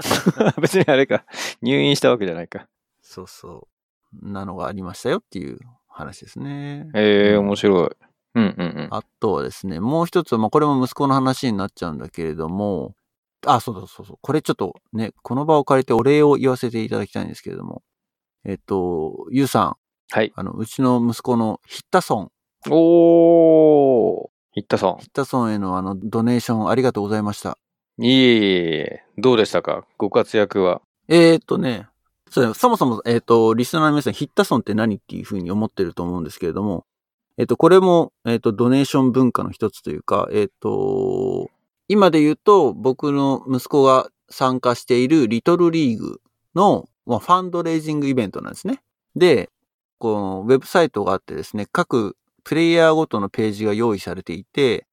[0.60, 1.24] 別にあれか、
[1.62, 2.66] 入院したわけじゃないか。
[3.00, 3.79] そうそう。
[4.22, 6.88] なのがありましたよっていう話ですね。
[6.94, 7.90] ええ面白い。
[8.34, 8.88] うんうんうん。
[8.90, 12.94] あとはですね、もう一つは、まあ、これも息子の話になっちゃうんだけれども、
[13.46, 14.18] あ、そうだそうそう。
[14.20, 17.82] これちょっとね、この場を借りてお礼を言わせていただきたいんですけれども、
[18.44, 19.76] えっと、ゆうさん、
[20.12, 20.32] はい。
[20.34, 22.30] あの、うちの息子のヒッタソン、
[22.70, 27.56] おー、ヒッタソヒッタソンへのあの、ドネーションありがとうございました。
[27.98, 28.04] ン。
[28.04, 29.84] いえいえいえ、どうでしたか？
[29.98, 30.82] ご活躍は。
[31.08, 31.86] えー、っとね、
[32.30, 36.86] そうそもそも、えーと、リスナーの皆さん、ヒッタソンって何っていうふうに思ってると思うんですけれども、
[37.36, 41.50] えーと、これも、えーと、ドネーション文化の一つというか、えっと、
[41.88, 46.20] 今で言うと、僕の息子が参加しているリトルリーグ
[46.54, 48.80] の、まあ、ファンドレイジングイベントなんですね。
[49.16, 49.50] で、
[49.98, 54.86] このウェブサイトがあってですね、各プレイヤーごとのページが用意されていて、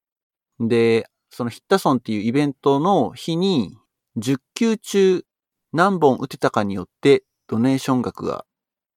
[0.58, 3.76] で、そのヒッタソンっていうイベントの日に、
[4.16, 5.24] 10球中
[5.72, 8.44] 何本打てたかによってドネーション額が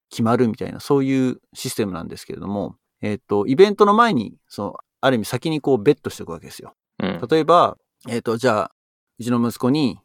[0.09, 6.75] 決まるみたいな、そういうシステムなんですけれども、えっ、と、イベントの前に、その、ある意味先にこうベットしておくわけですよ。
[6.99, 7.21] うん。
[7.27, 8.71] 例えば、えっ、と、じゃあ、
[9.19, 9.99] うちの息子に、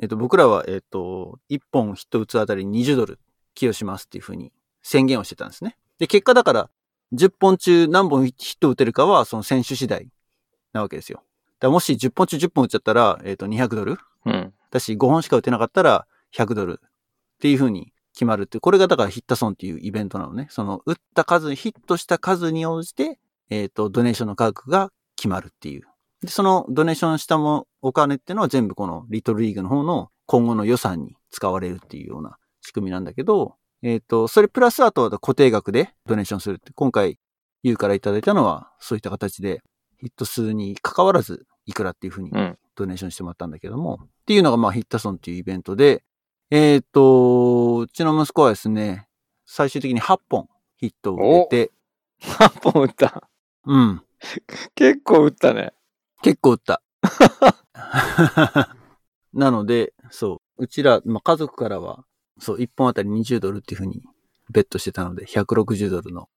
[0.00, 3.18] えっ、と、僕らは、えっ、と、1本ヒット打つあたり20ドル
[3.54, 4.52] 寄与しますっていうふうに
[4.82, 5.76] 宣言をしてたんですね。
[5.98, 6.70] で、結果だから、
[7.14, 10.08] 10本中何本ヒット打てるかは、その選手次第
[10.72, 11.22] なわけですよ。
[11.58, 14.52] だもし10本中10本打っちゃったら、えっ、と、200ドルうん。
[14.70, 16.88] だし、5本しか打てなかったら100ドルっ
[17.40, 20.48] ていう風に決まるって、これがだからヒッタソンっていうイベントなのね。
[20.50, 23.18] その、打った数、ヒットした数に応じて、
[23.50, 25.82] えっ、と、ドネーションの価格が決まるっていう。
[26.22, 37.18] で、そのドネーションしたもお金っていうのは全部このリトルリーグの方の今後の予算に使われるっていうような仕組みなんだけど、えっ、と、それプラスあとは固定額でドネーションするって、今回、
[37.62, 39.62] ユーからいただいたのは、そういった形で、
[39.98, 42.58] ヒット数に関わらず、いくらっていうふうにうん。
[42.74, 46.02] ドネーションしてもらったんだけども、っていうのがまあヒッタソンっていうイベントで、
[46.50, 49.06] えっ、と、うちの息子はですね、
[49.44, 51.72] 最終的に8本ヒットを打てて、
[52.22, 53.30] 8本打った。
[53.66, 54.02] うん、
[54.74, 55.74] 結構打ったね。
[56.22, 56.82] 結構打った。
[59.32, 62.04] なので、そう、うちら、まあ、家族からは、
[62.40, 64.02] そう、1本あたり20ドルっていうふうに
[64.50, 66.28] ベットしてたので、160ドルの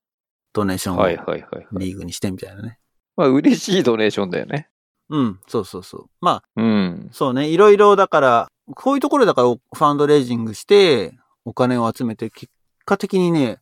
[0.53, 1.67] ドネーションをはいはいはい、はい。
[1.71, 2.77] リーグにしてみたいなね。
[3.15, 4.69] まあ、嬉しいドネーションだよね。
[5.09, 6.05] うん、そうそうそう。
[6.21, 7.09] まあ、うん。
[7.11, 12.51] そうね、いろいろだから、こういうところだからファンドレイジングして、お金を集めて、結
[12.85, 13.59] 果的にね、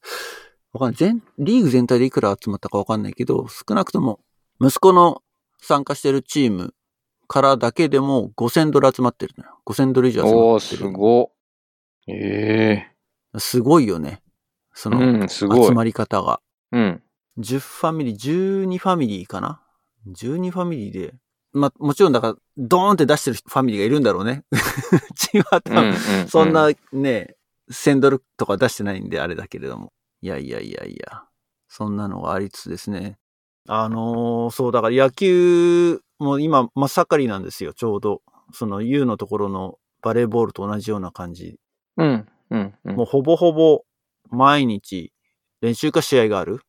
[0.74, 0.96] わかんない。
[0.96, 4.20] 全、リーグ全体でいくら集まったかわかんないけど、少なくとも、
[4.60, 5.22] 息子の
[5.62, 6.74] 参加してるチーム
[7.28, 9.60] からだけでも5000ドル集まってるのよ。
[9.66, 10.78] 5000ドル以上集おー、まってる。
[10.78, 11.32] すご。
[12.08, 12.88] え
[13.38, 14.22] すごいよね。
[14.74, 15.28] そえの。
[15.28, 16.42] 集まり方が。
[16.72, 17.04] うん。
[17.40, 19.62] 10ファミリー、12ファミリーかな
[20.08, 21.14] ?12 ファミリーで。
[21.54, 24.44] まあ、もちろんだから、ドーンって出してるファミリーがいるんだろうね。
[24.52, 27.36] うちは多分、うんそんなね、
[27.72, 29.94] 1000ドルとか出してないんであれだけれども。
[30.22, 31.26] いやいやいやいや。
[31.68, 33.18] そんなのがありつつですね。
[33.68, 38.22] あのーそう、だから野球も今真っ盛りなんですよ、ちょうど。
[38.54, 41.60] その U のところのバレーボールと同じような感じ。
[41.98, 42.28] うん。
[42.50, 42.74] うん。
[42.86, 42.96] うん。
[42.96, 43.84] もうほぼほぼ
[44.30, 45.12] 毎日
[45.62, 46.62] 練習か試合がある。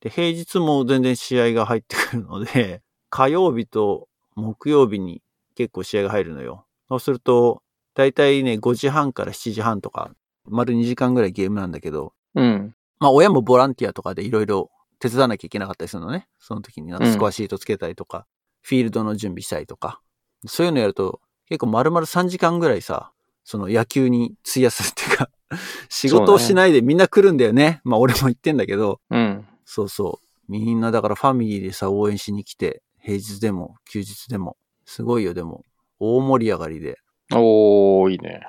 [0.00, 5.22] で、平日も全然試合が入ってくるので、火曜日と木曜日に
[5.54, 6.64] 結構試合が入るのよ。
[6.88, 7.62] そうすると、
[7.94, 10.12] だいたいね、5時半から7時半とか、
[10.46, 12.74] 丸2時間ぐらいゲームなんだけど、うん。
[12.98, 16.28] まあ親もボランティアとかでいろいろ手伝わなきゃいけなかったりするのね。
[16.38, 18.26] その時にスコアシートつけたりとか、
[18.62, 20.00] フィールドの準備したりとか。
[20.46, 23.12] そういうのやると、結構丸々3時間ぐらいさ、
[23.44, 25.28] その野球に費やすっていうか、
[25.88, 27.80] 仕事をしないでみんな来るんだよね。
[27.84, 29.46] まあ俺も言ってんだけど、うん。
[29.64, 30.26] そうそう。
[30.48, 34.56] みんなだからファミリーでさ、応援しに来て、平日でも休日でも。
[34.84, 35.64] すごいよ、でも。
[35.98, 36.98] 大盛り上がりで。
[37.32, 38.46] おー、いいね。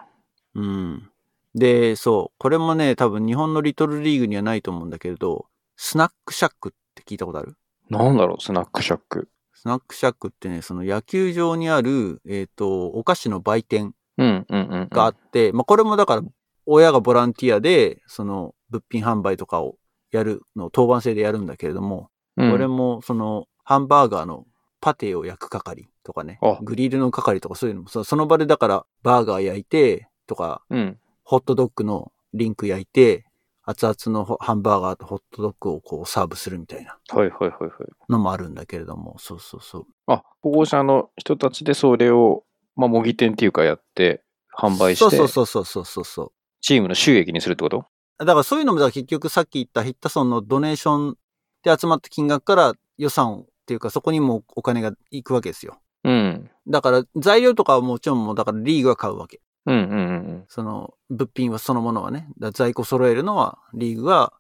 [0.56, 1.10] うん。
[1.56, 2.36] で、そう。
[2.38, 7.56] これもね、多分日本のリトルリーグにはないと思うんだけれど、スナックシャックって聞いたことある？
[7.90, 9.30] なんだろう、スナックシャック。
[9.54, 13.94] スナックシャックってね、その野球場にある、えっ、と、お菓子の売店。
[14.18, 16.22] があって、まあこれもだから、
[16.68, 19.78] 親がボランティアで、その物品販売とかを
[20.12, 24.46] やるのを当番制でやるんだけれども、うん、これもそのハンバーガーの
[24.82, 30.98] パテを焼く係とかねあ、グリルの係とかそういうのもそその場でだからバーガー焼いてとか、うん。
[31.24, 33.26] ホットドッグのリンク焼いて、
[33.64, 37.72] 熱々のホハンバーガーとホットドッグをこうサーブするみたいなはい、はい、はい、はい。
[38.10, 39.86] のもあるんだけれども、そうそうそう。
[40.08, 42.44] あ、保護者の人たちでそれを、
[42.76, 44.22] まあ、模擬店っていうかやって、
[44.54, 46.32] 販売して、そうそうそうそうそうそう。
[46.60, 47.86] チームの収益にするってこと？
[48.20, 51.18] だからそういうのも結局さっき言ったヒッタソンのドネーション
[51.64, 55.80] で集まった金額から予算っていうかそこにもお金が行くわけですよ。
[56.04, 56.50] うん。
[56.68, 59.42] だから材料とかはもちろんもうだからリーグは買うわけ。
[59.66, 59.96] うん、うん、う
[60.34, 60.44] ん。
[60.50, 62.28] その物品はそのものはね。
[62.54, 64.34] 在庫揃えるのはリーグが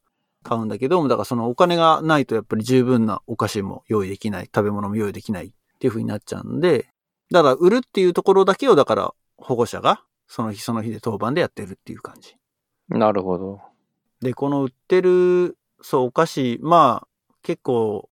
[0.43, 6.89] 買うんだけども、だからそのお金がないとやっぱり十分なお菓子も用意できない、食べ物も用意できないっていう風になっちゃうんで、
[7.31, 12.36] だから売るっていうところだけをだから保護者がその日その日で当番でやってるっていう感じ。
[12.89, 13.62] なるほど。
[14.21, 17.07] で、この売ってる、そう、お菓子、まあ、
[17.41, 18.09] 結構、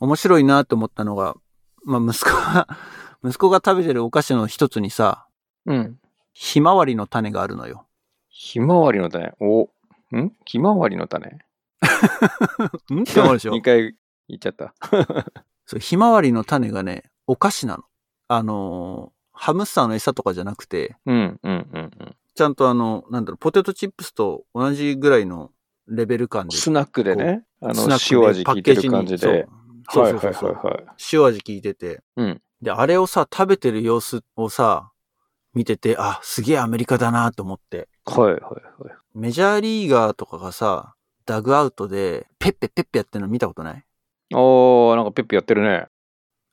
[0.00, 1.34] 面白いなと思ったのが、
[1.84, 2.68] まあ、息子が、
[3.24, 5.26] 息子が食べてるお菓子の一つにさ、
[5.66, 5.98] うん。
[6.32, 7.86] ひまわりの種があるのよ。
[8.28, 9.32] ひまわりの種？
[9.40, 9.68] お、
[10.16, 10.32] ん？
[10.44, 11.26] ひまわりの種？
[12.92, 13.02] ん？
[13.02, 13.52] って思うでしょ？
[13.56, 13.96] 2回
[14.28, 14.74] 言っちゃった。
[15.66, 17.84] そう、ひまわりの種がね、お菓子なの。
[18.28, 22.16] あのーハムスターの餌とかじゃなくて、うん、うん、うん、うん。
[22.36, 25.50] ちゃんとあの、なんだろう、ポテトチップスと同じぐらいの
[25.88, 26.56] レベル感で。
[26.56, 29.48] スナックでね、あの、塩味効いてる感じで。
[29.90, 30.94] そうはそそうそういうはいはいはい。
[31.12, 32.02] 塩味効いてて。
[32.16, 32.42] うん。
[32.62, 34.90] で、あれをさ、食べてる様子をさ、
[35.52, 37.88] 見てて、あ、すげえアメリカだなと思って。
[38.06, 38.94] はいはいはい。
[39.14, 40.94] メジャーリーガーとかがさ、
[41.26, 43.84] ダグアウトで、ペッペペッペやってるの見たことない？
[44.34, 45.86] おー、なんかペッペやってるね。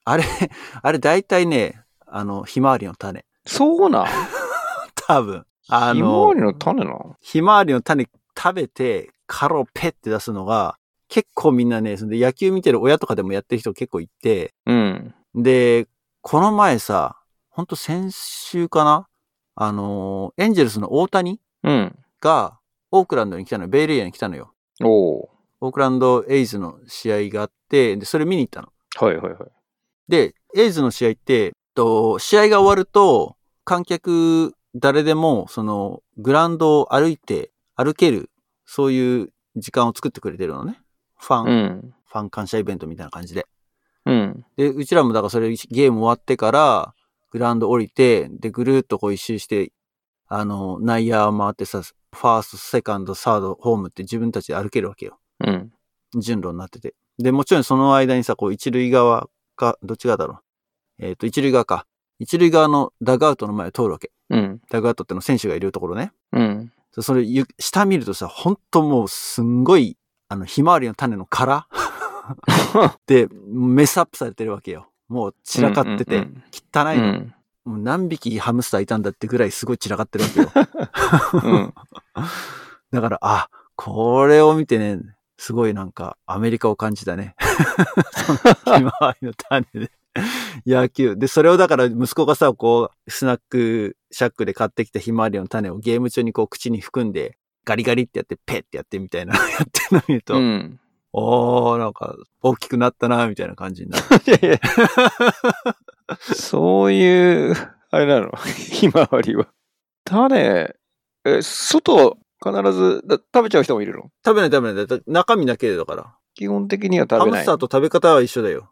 [0.05, 0.23] あれ、
[0.81, 3.25] あれ大体ね、あの、ひまわりの種。
[3.45, 4.07] そうなん？
[5.07, 5.45] 多分。
[5.69, 7.15] あひまのわりの種なん？
[7.21, 10.77] ひまわりの種食べて、殻をペッて出すのが、
[11.11, 15.13] 結構みんなね、それで野球見てる親とかでもやってる人結構いて、うん。
[15.35, 15.89] で、
[16.21, 17.17] この前さ、
[17.49, 19.07] ほんと先週かな？
[19.55, 21.99] あの、エンジェルスの大谷うん。
[22.21, 22.57] が、
[22.91, 23.69] オークランドに来たのよ。
[23.69, 24.53] ベイレイヤに来たのよ。
[24.81, 25.27] おー。
[25.59, 28.69] オークランドエイズの試合があって、で、それ見に行ったの。
[28.95, 29.51] はいはいはい。
[30.07, 38.31] で、エイズの試合って、と、試合が終わると、観客、誰でも、その、グラウンドを歩いて、歩ける、
[38.65, 40.79] そういう時間を作ってくれてるのね。
[41.21, 41.93] ファン、うん。
[42.07, 43.47] ファン感謝イベントみたいな感じで。
[44.05, 44.45] うん。
[44.57, 46.93] で、うちらもだからそれゲーム終わってから、
[47.31, 49.71] グラウンド降りて、で、ぐるーっとこう一周して、
[50.27, 55.19] あの、内野回ってさ、ファースト、セカンド、サード、ホームって自分たちで歩けるわけよ。
[55.45, 55.71] うん。
[56.19, 56.95] 順路になってて。
[57.19, 60.41] で、もちろんその間にさ、こう一塁側か、どっち側だろ
[60.99, 61.05] う。
[61.05, 61.85] えっ、と、一塁側か。
[62.19, 64.11] 一塁側のダグアウトの前を通るわけ。
[64.29, 64.61] うん。
[64.69, 66.11] ダグアウトっての選手がいるところね。
[66.33, 66.71] うん。
[66.99, 69.97] それ、ゆ下見るとさ、ほんともうすんごい、
[70.31, 71.67] あの、ひまわりの種の殻？
[73.05, 74.87] で、メスアップされてるわけよ。
[75.09, 77.33] もう散らかってて、うんうん汚いの、うん。
[77.65, 80.51] もう何匹ハムスターいたんだってぐらいすごい散らかってるわけよ。
[81.43, 81.73] うん。
[82.91, 85.01] だから、あ、これを見てね、
[85.37, 87.35] すごいなんかアメリカを感じたね。
[88.73, 89.91] ひまわりの種で。
[90.65, 91.17] 野球。
[91.17, 100.79] で、それをだから息子がさ、こう、スナックシャックで買ってきたひまわりの種をゲーム中にこう口に含んで、ガリガリってやって、ペッってやってみたいな、 やってるの見ると、うん。
[101.13, 104.03] おー、なんか、大きくなったな、みたいな感じになる。
[104.27, 104.59] いやいや
[106.33, 107.55] そういう、
[107.89, 109.47] あれなの、ひまわりは。
[110.05, 110.73] 種、
[111.25, 114.11] え、外、必ずだ食べちゃう人もいるの？
[114.25, 114.87] 食べない食べない。
[114.87, 116.15] だ中身だけだから。
[116.33, 117.43] 基本的には食ハムべない。
[117.43, 118.71] スターと食べ方は一緒だよ。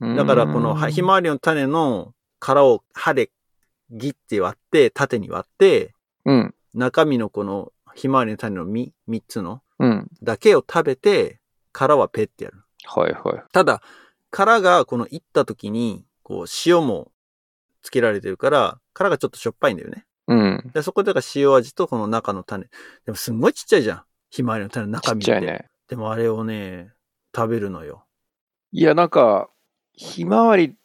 [0.00, 3.30] だから、このひまわりの種の殻を歯で
[3.90, 6.54] ギッて割って、縦に割って、うん。
[6.74, 10.08] 中身のこのひまわりの種の実、三つのうん。
[10.22, 11.40] だけを食べて、
[11.72, 12.62] 殻はペッてやる。
[12.84, 13.42] はいはい。
[13.52, 13.82] ただ、
[14.30, 17.12] 殻がこのいった時に、こう塩も
[17.82, 20.06] つけられてるから、殻がちょっとしょっぱいんだよね。
[20.26, 20.70] うん。
[20.72, 22.64] でそこでだから塩味とこの中の種。
[23.04, 24.02] でもすんごいちっちゃいじゃん。
[24.30, 25.32] ひまわりの種のち中身って。
[25.32, 25.68] っちゃいね。
[25.88, 26.92] でもあれをね、
[27.34, 28.04] 食べるのよ。
[28.72, 29.48] いや、なんか、
[29.92, 30.76] ひまわり、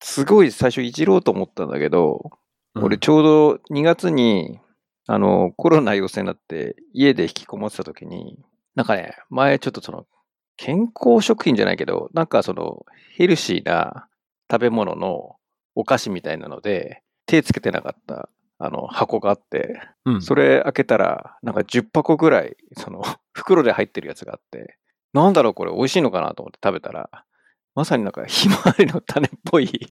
[0.00, 2.30] すごい最初いじろうと思ったんだけど、
[2.74, 4.60] うん俺ちょうど2月に、
[5.10, 8.38] あの、コロナ陽性になって家で引きこもってた時に、
[8.74, 10.06] なんかね、前ちょっとその、
[10.58, 12.84] 健康食品じゃないけど、なんかその、
[13.16, 14.06] ヘルシーな
[14.52, 15.36] 食べ物の
[15.74, 18.28] お菓子みたいなので、手つけてなかった、
[18.58, 20.22] あの、箱があって、うん。
[20.22, 23.02] それ開けたら、なんか10箱ぐらい、その、
[23.32, 24.76] 袋で入ってるやつがあって、
[25.14, 27.08] なんだろうこれ美味しいのかなと思って食べたら、
[27.74, 29.90] まさになんかひまわりの種っぽい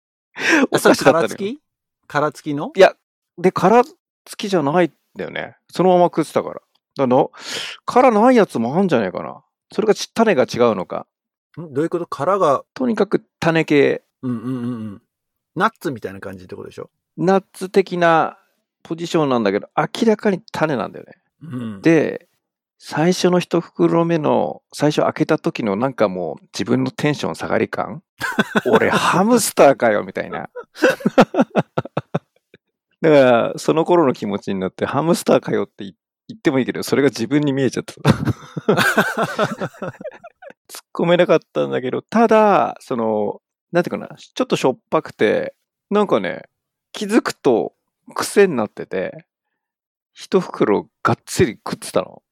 [0.70, 1.26] お菓子だったのよ。
[1.26, 1.60] 殻付き？
[2.06, 2.70] 殻付きの？
[2.76, 2.94] いや、
[3.38, 3.96] で、殻付
[4.36, 5.56] きじゃないんだよね。
[5.70, 6.54] そのまま食ってたから。
[6.54, 6.62] だか
[6.96, 7.30] らの、
[7.84, 9.42] 殻ないやつもあんじゃないかな。
[9.72, 11.06] それがち種が違うのか。
[11.60, 11.72] ん？
[11.72, 12.06] どういうこと？
[12.06, 15.02] 殻が、とにかく種系、うんうんうんうん。
[15.56, 16.90] ナッツみたいな感じってことでしょ？
[17.16, 18.38] ナッツ的な
[18.82, 21.14] ポジションなんだけど、明らかに種なんだよね。
[21.42, 21.46] う
[21.78, 21.82] ん。
[21.82, 22.28] で、
[22.78, 28.02] 最初の一袋目の、最初開けた時のなんかもう自分のテンション下がり感？
[28.72, 30.48] 俺ハムスターかよみたいな。
[33.00, 35.94] だから、その頃の気持ちになって、ハムスターかよって言
[36.30, 37.94] 言ってもいいけど、それが自分に見えちゃった。
[40.70, 43.42] 突っ込めなかったんだけど、ただ、その、
[43.72, 45.56] なんていうかな、ちょっとしょっぱくて、
[45.90, 46.44] なんかね、
[46.92, 47.74] 気づくと
[48.14, 49.26] 癖になってて、
[50.12, 52.22] 一袋がっつり食ってたの。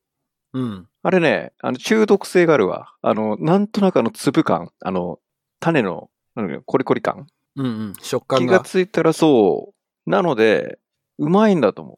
[0.52, 0.88] うん。
[1.02, 2.94] あれね、あの中毒性があるわ。
[3.02, 5.18] あの、なんとなくあの粒感、あの、
[5.58, 7.26] 種の、なんコリコリ感。
[7.56, 7.94] うんうん。
[8.00, 8.64] 食感気がが。
[8.64, 9.74] ついたらそう。
[10.09, 10.78] なので、
[11.18, 11.96] うまいんだと思う。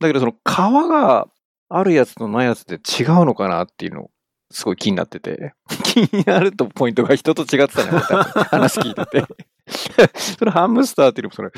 [0.00, 1.28] だけどその皮が
[1.68, 4.10] あるやつとないやつで違うのかなっていうの、
[4.50, 5.54] すごい気になってて。
[5.84, 7.98] 気になるとポイントが人と違ってたね、
[8.50, 9.24] 話聞いてて。
[10.38, 11.52] そのハムスターっていうのもそれ、い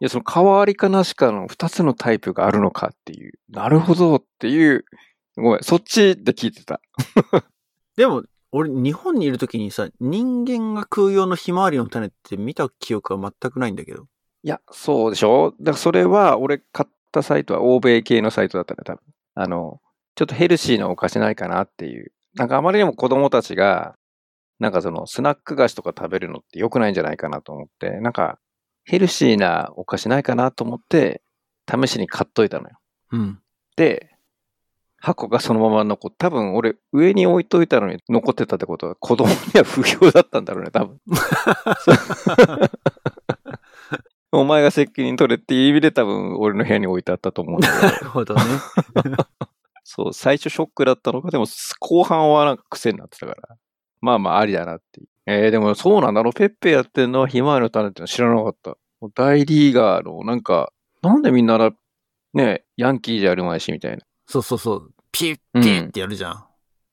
[0.00, 3.32] や、その変わりかなしかの二つのタイプがあるのかっていう。
[3.50, 4.84] なるほどっていう、
[5.36, 6.80] ごめん、そっちで聞いてた。
[7.96, 8.22] でも、
[8.52, 14.06] 俺、日本にいるときにさ、人間が食う用のひまわりの種って見た記憶は全くないんだけど。
[14.42, 15.54] いや、そうでしょ？
[15.60, 19.00] だからそれは、俺買ったサイトは欧米系のサイトだったね、多分。
[19.34, 19.80] あの、
[20.14, 22.12] ちょっとヘルシーなお菓子ないかなっていう。
[22.34, 23.96] なんかあまりにも子供たちが、
[24.58, 28.38] なんかそのスナック菓子とか食べるのって良くないんじゃないかなと思って、なんか
[28.84, 31.22] ヘルシーなお菓子ないかなと思って、
[31.70, 32.78] 試しに買っといたのよ。
[33.12, 33.38] うん。
[33.76, 34.10] で、
[35.00, 41.00] 箱がそのまま残って、多分俺上に置いといたのに残ってたってことは子供には不評だったんだろうね、多分。
[44.32, 47.82] お前が責任取れっていう意味で多分俺の部屋に置いてあったと思うんだけど。
[47.88, 48.42] なるほどね。
[49.84, 51.46] そう、最初ショックだったのが、でも
[51.80, 53.56] 後半はなんか癖になってたから。
[54.00, 55.08] まあまあありだなっていう。
[55.26, 56.32] えー、でもそうなんだろう。
[56.34, 58.76] ペッペやってんのはひまわりの種ってのは知らなかった。
[59.14, 60.72] 大リーガーの、なんか、
[61.02, 61.70] なんでみんなな、
[62.34, 63.98] ね、ヤンキーじゃあるまいしみたいな。
[64.26, 64.94] そうそうそう。
[65.12, 66.44] ピッピッってやるじゃん。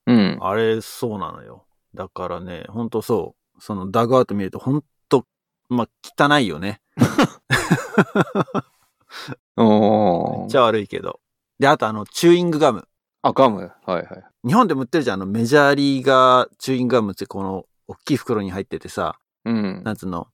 [0.06, 0.38] うん。
[0.40, 1.66] あれ、そうなのよ。
[1.94, 3.60] だからね、ほんとそう。
[3.60, 5.26] そのダグアウト見ると、ほんと、
[5.68, 6.80] まあ、汚いよね。
[9.56, 11.20] おーめっちゃ悪いけど。
[11.58, 12.86] で、あとあの、チューイングガム。
[13.22, 13.72] あ、ガム？
[13.84, 14.06] はいはい。
[14.46, 15.16] 日本でも売ってるじゃん。
[15.16, 19.82] あの、メジャーリーガーチューイングガムってこの、大きい袋に入っててさ、うん。
[19.84, 20.28] なんつうの、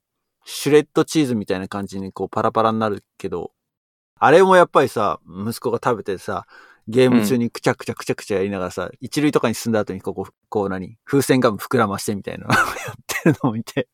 [0.44, 3.52] シュレッドチーズみたいな感じにこうパラパラになるけど、
[4.18, 6.46] あれもやっぱりさ、息子が食べてさ、
[6.88, 10.96] ゲーム中にくちゃくちゃくちゃくちゃやりながらさ、一塁とかに進んだ後にここ、こう何？
[11.04, 12.64] 風船ガム膨らましてみたいなのをやっ
[13.06, 13.88] てるのを見て、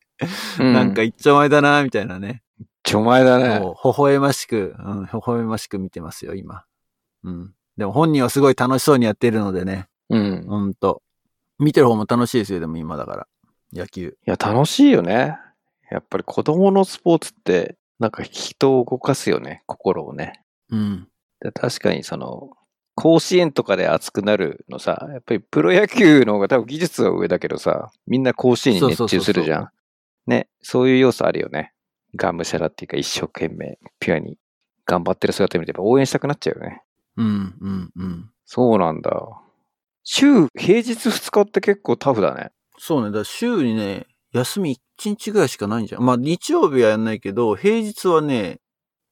[0.59, 1.07] なんかい。
[1.07, 2.43] 一丁前だなみたいなね。
[2.83, 3.59] ちょ前だね。
[3.59, 6.63] 微笑ましく、うん、微笑ましく見てますよ、今。
[7.23, 7.53] うん。
[7.77, 10.43] でも本人はすごい楽しそうにやってるのでね、うん。
[10.43, 11.01] いほんと。
[11.59, 13.27] 見てる方も楽しいですよ、でも今だから。
[13.73, 14.17] 野球。
[14.25, 15.37] や、楽しいよね。
[15.91, 20.43] やっぱり子供のスポーツって、なんか人を動かすよね、心をね。
[20.69, 21.07] うん。
[21.41, 22.49] で確かにその、
[22.95, 29.69] 甲子園とかで熱くなるのさ、やっぱりプロ野球の方が多分技術は上だけどさ、みんな甲子園に熱中するじゃん。
[30.29, 31.73] ね、そういう要素あるよね。
[32.15, 34.37] がむしゃらっていうか一生懸命、ピュアに
[34.85, 36.81] 頑張ってる姿見て応援したくなっちゃうよね。
[37.17, 38.31] うん、うん、うん。
[38.45, 39.11] そうなんだ。
[40.03, 42.51] 週、平日2日って結構タフだね。
[42.77, 43.11] そうね。
[43.11, 46.01] だ週にね、休み1日ぐらいしかないんじゃん。
[46.03, 48.59] まあ日曜日はやんないけど、平日はね、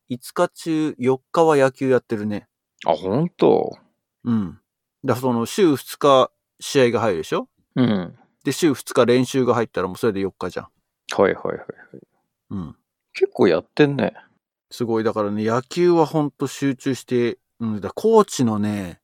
[0.10, 2.48] 5日中4日は野球やってるね。
[2.86, 3.78] あ、ほんと
[4.24, 4.60] うん。
[5.04, 7.50] だその週2日試合が入るでしょ？
[7.76, 8.16] うん。
[8.44, 10.68] で、週2日練習が入ったらもうそれで4日じゃん。
[11.16, 11.68] はいはいはいはい。
[12.52, 12.76] うん。
[13.14, 14.14] 結構やってんね。
[14.70, 15.04] すごい。
[15.04, 19.00] だからね、野球はほんと集中して、うん、だコーチのね、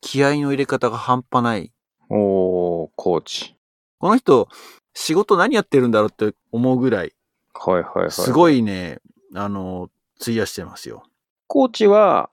[0.00, 1.72] 気合の入れ方が半端ない。
[2.08, 3.56] おー、コーチ。
[3.98, 4.48] この人、
[4.94, 7.12] 仕事何やってるんだろうって思うぐらい、
[7.54, 8.10] はいはいはい。
[8.10, 8.58] すごい。
[8.58, 9.00] いね、
[9.34, 9.90] あの、
[10.20, 11.04] 費やしてますよ。
[11.46, 12.30] コーチは、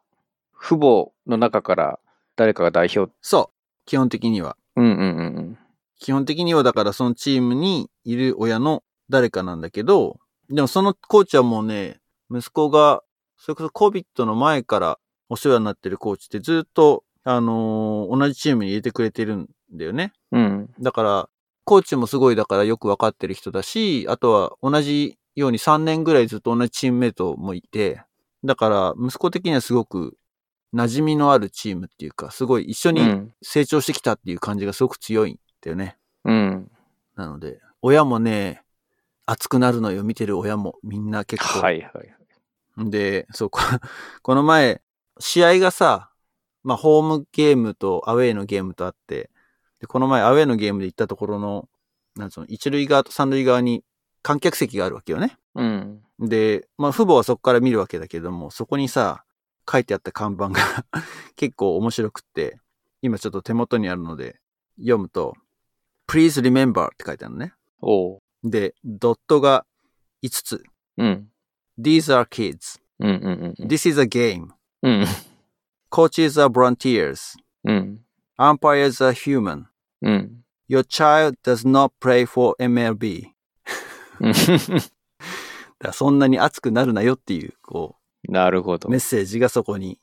[0.60, 2.00] 父母の中から
[2.36, 3.12] 誰かが代表。
[3.22, 3.56] そう。
[3.86, 4.58] 基本的には。
[4.76, 5.58] うんうんうんうん。
[6.00, 12.00] 基本的にはだからそのチームにいる親の誰かなんだけど、でもそのコーチはもうね、
[12.32, 13.04] 息子が、
[13.38, 15.00] それこそ COVID の前から
[15.30, 20.14] お世話になってるコーチってずっと、あのー同じチームに入れてくれてるんだよね。
[20.32, 20.70] うん。
[20.80, 21.30] だから、
[21.64, 28.02] コーチもすごいだからよくわかってる人だし、あとは同じように3年ぐらいずっと同じチームメイトもいて、
[28.44, 30.16] だから息子的にはすごく
[30.76, 33.34] 馴染みのあるチームっていうか、すごい一緒にうん。
[33.42, 35.98] 成長してきたっていう感じがすごく強いんだよね。
[36.24, 36.72] うん。
[37.16, 38.62] なので、親もね、
[39.26, 40.76] 熱くなるのよ、見てる親も。
[40.84, 41.60] みんな結構。
[41.60, 42.90] はいはい。
[42.90, 43.62] で、そう、こ
[44.22, 44.82] この前、
[45.20, 46.10] 試合がさ、
[46.64, 49.30] まあ、ホームゲームとアウェイのゲームとあって、
[49.80, 51.70] で、この前アウェイのゲームで行ったところの、
[52.16, 53.84] なんつうの、一塁側と三塁側に
[54.22, 55.38] 観客席があるわけよね。
[55.54, 56.02] うん。
[56.20, 59.24] で、まあ、父母はそこから見るわけだけども、そこにさ、
[59.72, 60.62] 書いてあった看板が
[61.36, 62.60] 結構面白くって、
[63.02, 64.40] 今ちょっと手元にあるので、
[64.78, 65.36] 読むと、
[66.08, 67.54] Please remember って書いてあるのね。
[67.82, 68.20] おう。
[68.50, 69.66] で、ドットが
[70.24, 70.64] 5つ。
[70.98, 71.30] うん。
[71.80, 72.80] These are kids.
[73.00, 73.68] うんうんうん。
[73.68, 74.50] This is a game.
[74.84, 75.06] うん。
[75.92, 77.38] Coaches are volunteers.
[77.64, 78.00] うん。
[78.38, 79.66] Umpires are human.
[80.02, 80.44] うん。
[80.70, 83.28] Your child does not play for MLB.
[84.20, 84.34] うん
[85.80, 89.00] だそんなに熱くなるなよっていう、こなるほどう、メッ。
[89.00, 90.00] セージがそこに、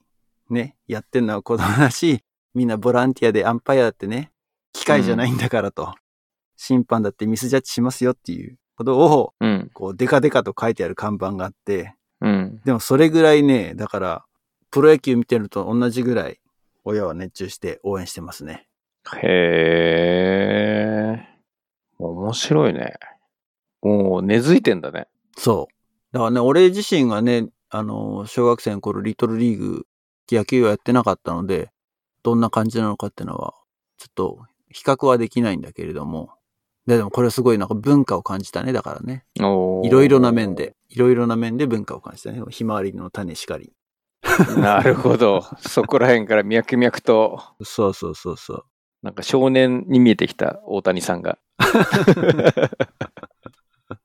[0.51, 2.23] ね、やってんのは子供だし、
[2.55, 4.31] みんなボランティアでアンパイアだってね、
[4.73, 5.95] 機械じゃないんだからと。
[6.65, 9.71] 審判だってミスジャッジしますよっていうことを、うん。
[9.75, 12.61] こう、デカデカと書いてある看板があって、うん。
[12.65, 14.25] でもそれぐらいね、だから、
[14.71, 16.39] プロ野球見てると同じぐらい、
[16.85, 18.69] 親は熱中して応援してますね。
[19.17, 19.29] へ
[21.19, 21.29] え。
[21.99, 22.95] 面白いね。
[23.83, 25.09] もう根付いてんだね。
[25.37, 25.75] そう。
[26.13, 29.87] だからね、俺自身がね、あの、小学生の頃、リトルリーグ、
[30.31, 31.71] 野球はやってなかったので、
[32.23, 33.55] どんな感じなのかっていうのは、
[33.99, 34.39] ちょっと、
[34.71, 36.31] 比較はできないんだけれども。
[36.87, 39.25] ででもこれはすごいなんか文化を感じたね、だからね。
[39.37, 40.55] いろいろな面。
[40.55, 42.43] で、いろいろな面で文化を感じたね。
[42.51, 43.73] ひまわりの種しかり。
[44.57, 45.45] なるほど。
[45.61, 48.65] そこら辺から脈々と、そうそうそうそう。
[49.03, 51.39] なんか少年に見えてきた大谷さんが。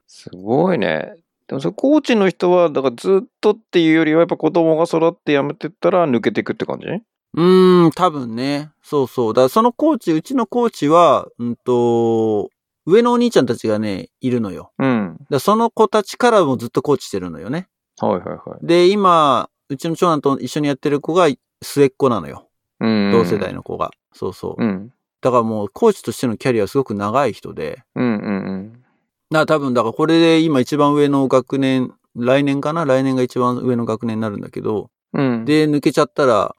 [0.08, 1.14] すごいね。
[1.48, 6.88] でもそれコーチの人は、だからずっとっていうよりは、やっぱ子供が育って辞めてったら抜けていくって感じ？
[6.88, 8.72] うーん、多分ね。
[8.84, 9.34] そうそう。
[9.34, 12.50] だからそのコーチ、うちのコーチは、うんと、
[12.88, 14.72] 上のお兄ちゃんたちがね、いるのよ。
[14.80, 15.18] うん。
[15.30, 17.68] だその子たちからもずっとコーチしてるのよね。
[18.00, 18.66] はいはいはい。
[18.66, 21.28] で、今、うちの長男と一緒にやってる子が
[21.62, 22.48] 末っ子なのよ。
[22.80, 23.12] うん。
[23.12, 23.92] 同世代の子が。
[24.14, 24.64] そうそう。
[24.64, 24.94] うん。
[25.20, 27.84] だからもう、コーチとしてのキャリアはすごく長い人で。
[27.96, 28.72] うんうんうん。
[28.72, 28.84] だか
[29.32, 32.86] ら多分、だからこれで今一番上の学年、来年かな？
[32.86, 35.46] 来年が一番上の学年になるんだけど、うん。
[35.46, 36.56] で、抜けちゃったら、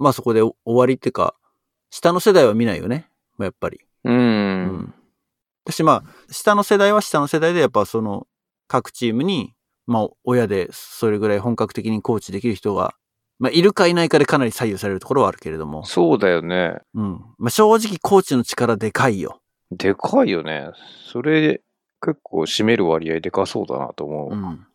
[0.00, 1.34] まあそこで終わりってか、
[1.90, 3.08] 下の世代は見ないよね。
[3.36, 3.80] まあやっぱり。
[4.04, 4.10] う。
[4.10, 4.94] うん
[5.68, 5.72] ん。
[5.72, 8.26] 私まあ、下の世代は下の世代でやっぱその、
[8.66, 9.54] 各チームに、
[9.86, 12.94] まあ親でそれぐらい本格的にコーチできる人が、
[13.38, 15.84] まあいるかいないかでかなり左右されるところはあるけれども。
[15.84, 16.78] そうだよね。
[16.94, 17.20] うん。
[17.38, 19.40] まあ正直コーチの力でかいよ。
[19.70, 20.70] でかいよね。
[21.10, 21.62] それ、
[22.00, 24.32] 結構占める割合でかそうだなと思う。
[24.32, 24.66] うん。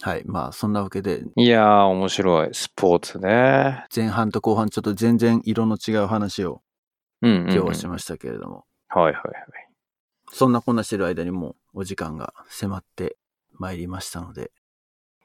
[0.00, 0.22] はい。
[0.24, 2.48] まあそんなわけで、いやー、面白い。
[2.52, 3.84] スポーツね。
[3.94, 6.62] 前半と後半ちょっと全然色の違う話を
[7.22, 7.42] うん、うん。
[7.44, 8.64] 今日はしましたけれども。
[8.88, 9.59] はいはいはい。
[10.32, 13.16] そんなこんなしてる間にもうお時間が迫って
[13.52, 14.50] まいりましたので。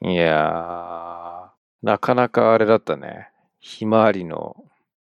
[0.02, 3.30] いやー、なかなかあれだったね。
[3.60, 4.56] ひまわりの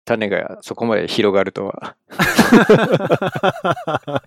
[0.05, 1.95] 種がそこまで広がるとは。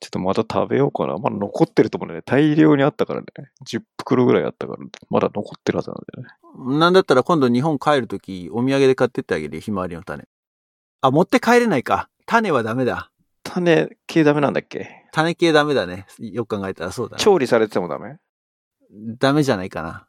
[0.00, 1.18] ちょっとまた食べようかな。
[1.18, 2.22] まだ残ってると思うんだよね。
[2.24, 3.26] 大量にあったからね。
[3.66, 4.78] 10袋ぐらいあったから、
[5.10, 6.78] まだ残ってるはずなんだよね。
[6.78, 10.24] なんだったら今度日本帰るときお土産で買ってってあげるよひまわりの種。
[11.00, 12.08] あ、持って帰れないか。
[12.26, 13.10] 種はダメだ。
[13.50, 15.06] 種系ダメなんだっけ？
[15.12, 16.06] 種系ダメだね。
[16.18, 17.22] よく考えたらそうだね。
[17.22, 18.18] 調理されててもダメ？
[19.18, 20.06] ダメじゃないかな。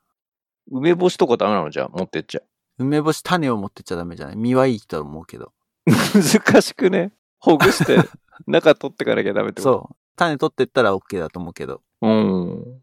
[0.70, 1.70] 梅干しとかダメなの？
[1.70, 2.42] じゃあ持ってっちゃ。
[2.78, 4.36] 梅干し種を持ってっちゃダメじゃない？
[4.36, 5.54] 実はいいと思うけど。
[5.88, 7.12] 難しくね。
[7.40, 7.98] ほぐして、
[8.46, 9.74] 中取ってかなきゃダメってこと？
[9.80, 9.96] そう。
[10.18, 11.82] 種取ってったら OK だと思うけど。
[12.02, 12.82] うん。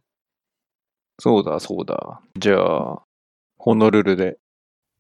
[1.19, 2.21] そうだ、そうだ。
[2.37, 3.03] じゃあ、
[3.59, 4.39] ホノルルで。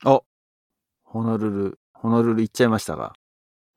[0.02, 3.14] ホノルル、ホノルル行っちゃいましたが。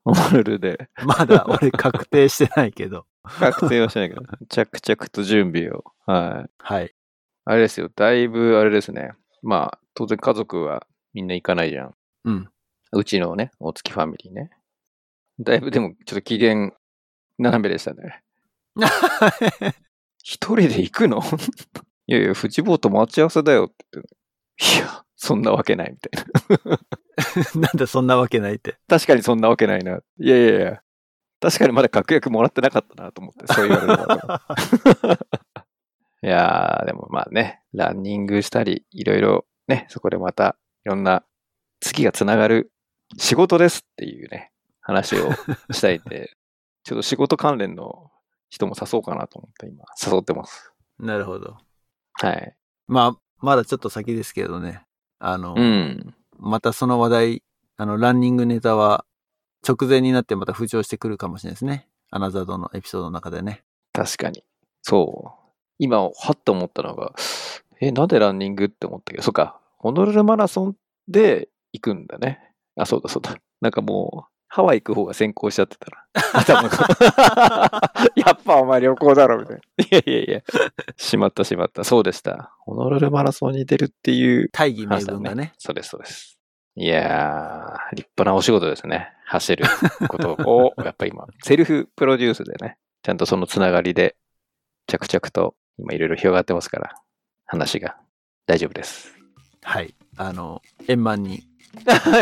[0.04, 0.88] ホノルルで。
[1.04, 3.06] まだ俺確定してないけど。
[3.22, 5.84] 確定はしないけど、着々と準備を。
[6.06, 6.50] はい。
[6.58, 6.94] はい。
[7.44, 7.90] あれですよ。
[7.94, 9.12] だいぶあれですね。
[9.42, 11.94] まあ、当然家族はみんな行かないじゃん。
[12.24, 12.48] うん。
[12.92, 14.50] うちのね、大月ファミリーね。
[15.38, 16.72] だいぶでも、ちょっと機嫌
[17.38, 18.22] 斜めでしたね。
[20.22, 21.22] 一人で行くの？
[22.06, 24.78] いやいや、フジボート待ち合わせだよって言って。
[24.78, 26.78] いや、そんなわけないみたいな。
[27.54, 28.76] なんでそんなわけないって。
[28.88, 29.98] 確かにそんなわけないな。
[30.18, 30.82] いやいやいや。
[31.40, 35.18] 確かにまだ確約もらってなかったなと思って、そう言われるの
[36.22, 41.24] いやー、でもまあね、ランニングしたり、いろいろね、そこでまたいろんな
[41.80, 42.72] 次がつながる
[43.16, 45.30] 仕事ですっていうね、話を
[45.70, 46.36] したいんで、
[46.84, 48.10] ちょっと仕事関連の
[48.50, 50.72] 人も誘おうかなと思って今、誘ってます。
[50.98, 51.56] なるほど。
[52.14, 52.54] はい。
[52.86, 54.82] まあ、まだちょっと先ですけどね。
[55.18, 56.14] あの、うん。
[56.40, 57.42] またその話題、
[57.76, 59.04] あの、ランニングネタは
[59.66, 61.86] 直前になってまた浮上してくるかもしれないですね。
[62.10, 63.62] アナザードのエピソードの中でね。
[63.92, 64.42] 確かに。
[64.82, 65.50] そう。
[65.78, 67.12] 今、はっと思ったのが、
[67.80, 69.18] え、なんでランニングって思ったけ？
[69.18, 70.76] ど、そっか、ホノルルマラソン
[71.08, 72.52] で行くんだね。
[72.76, 73.36] あ、そうだそうだ。
[73.60, 76.04] なんかもう、ハワイ行く方が先行しちゃってたら。
[76.34, 79.62] 頭が やっぱお前旅行だろ、みたいな。
[79.84, 80.40] いやいやいや。
[80.96, 81.84] しまったしまった。
[81.84, 82.52] そうでした。
[82.58, 85.52] ホノルルマラソンに出るっていう大義名分がね。
[85.56, 86.40] そうです、そうです。
[86.74, 89.12] いやー、立派なお仕事ですね。
[89.26, 89.64] 走る
[90.08, 94.16] ことを、やっぱ今、 セルフプロデュースでね、ちゃんとそのつながりで、
[94.88, 96.94] 着々と今いろいろ広がってますから、
[97.46, 97.96] 話が
[98.46, 99.16] 大丈夫です。
[99.62, 99.94] はい。
[100.16, 101.44] あの、円満に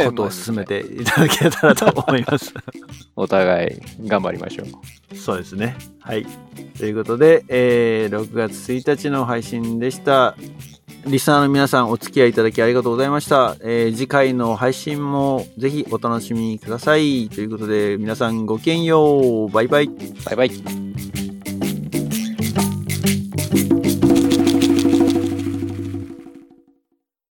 [0.06, 2.52] ことを進めていただけたらと思います。
[3.16, 5.16] お互い頑張りましょう。
[5.16, 5.76] そうですね。
[6.00, 6.26] はい。
[6.78, 10.36] ということで、えー6月1日の配信でした。
[11.06, 13.56] リスナーの皆さんお付き合いいただきありがとうございました。
[13.60, 17.28] えー次回の配信もぜひお楽しみください。
[17.28, 19.50] ということで、皆さんごきげんよう。
[19.50, 19.88] バイバイ。
[20.24, 21.27] バイバイ。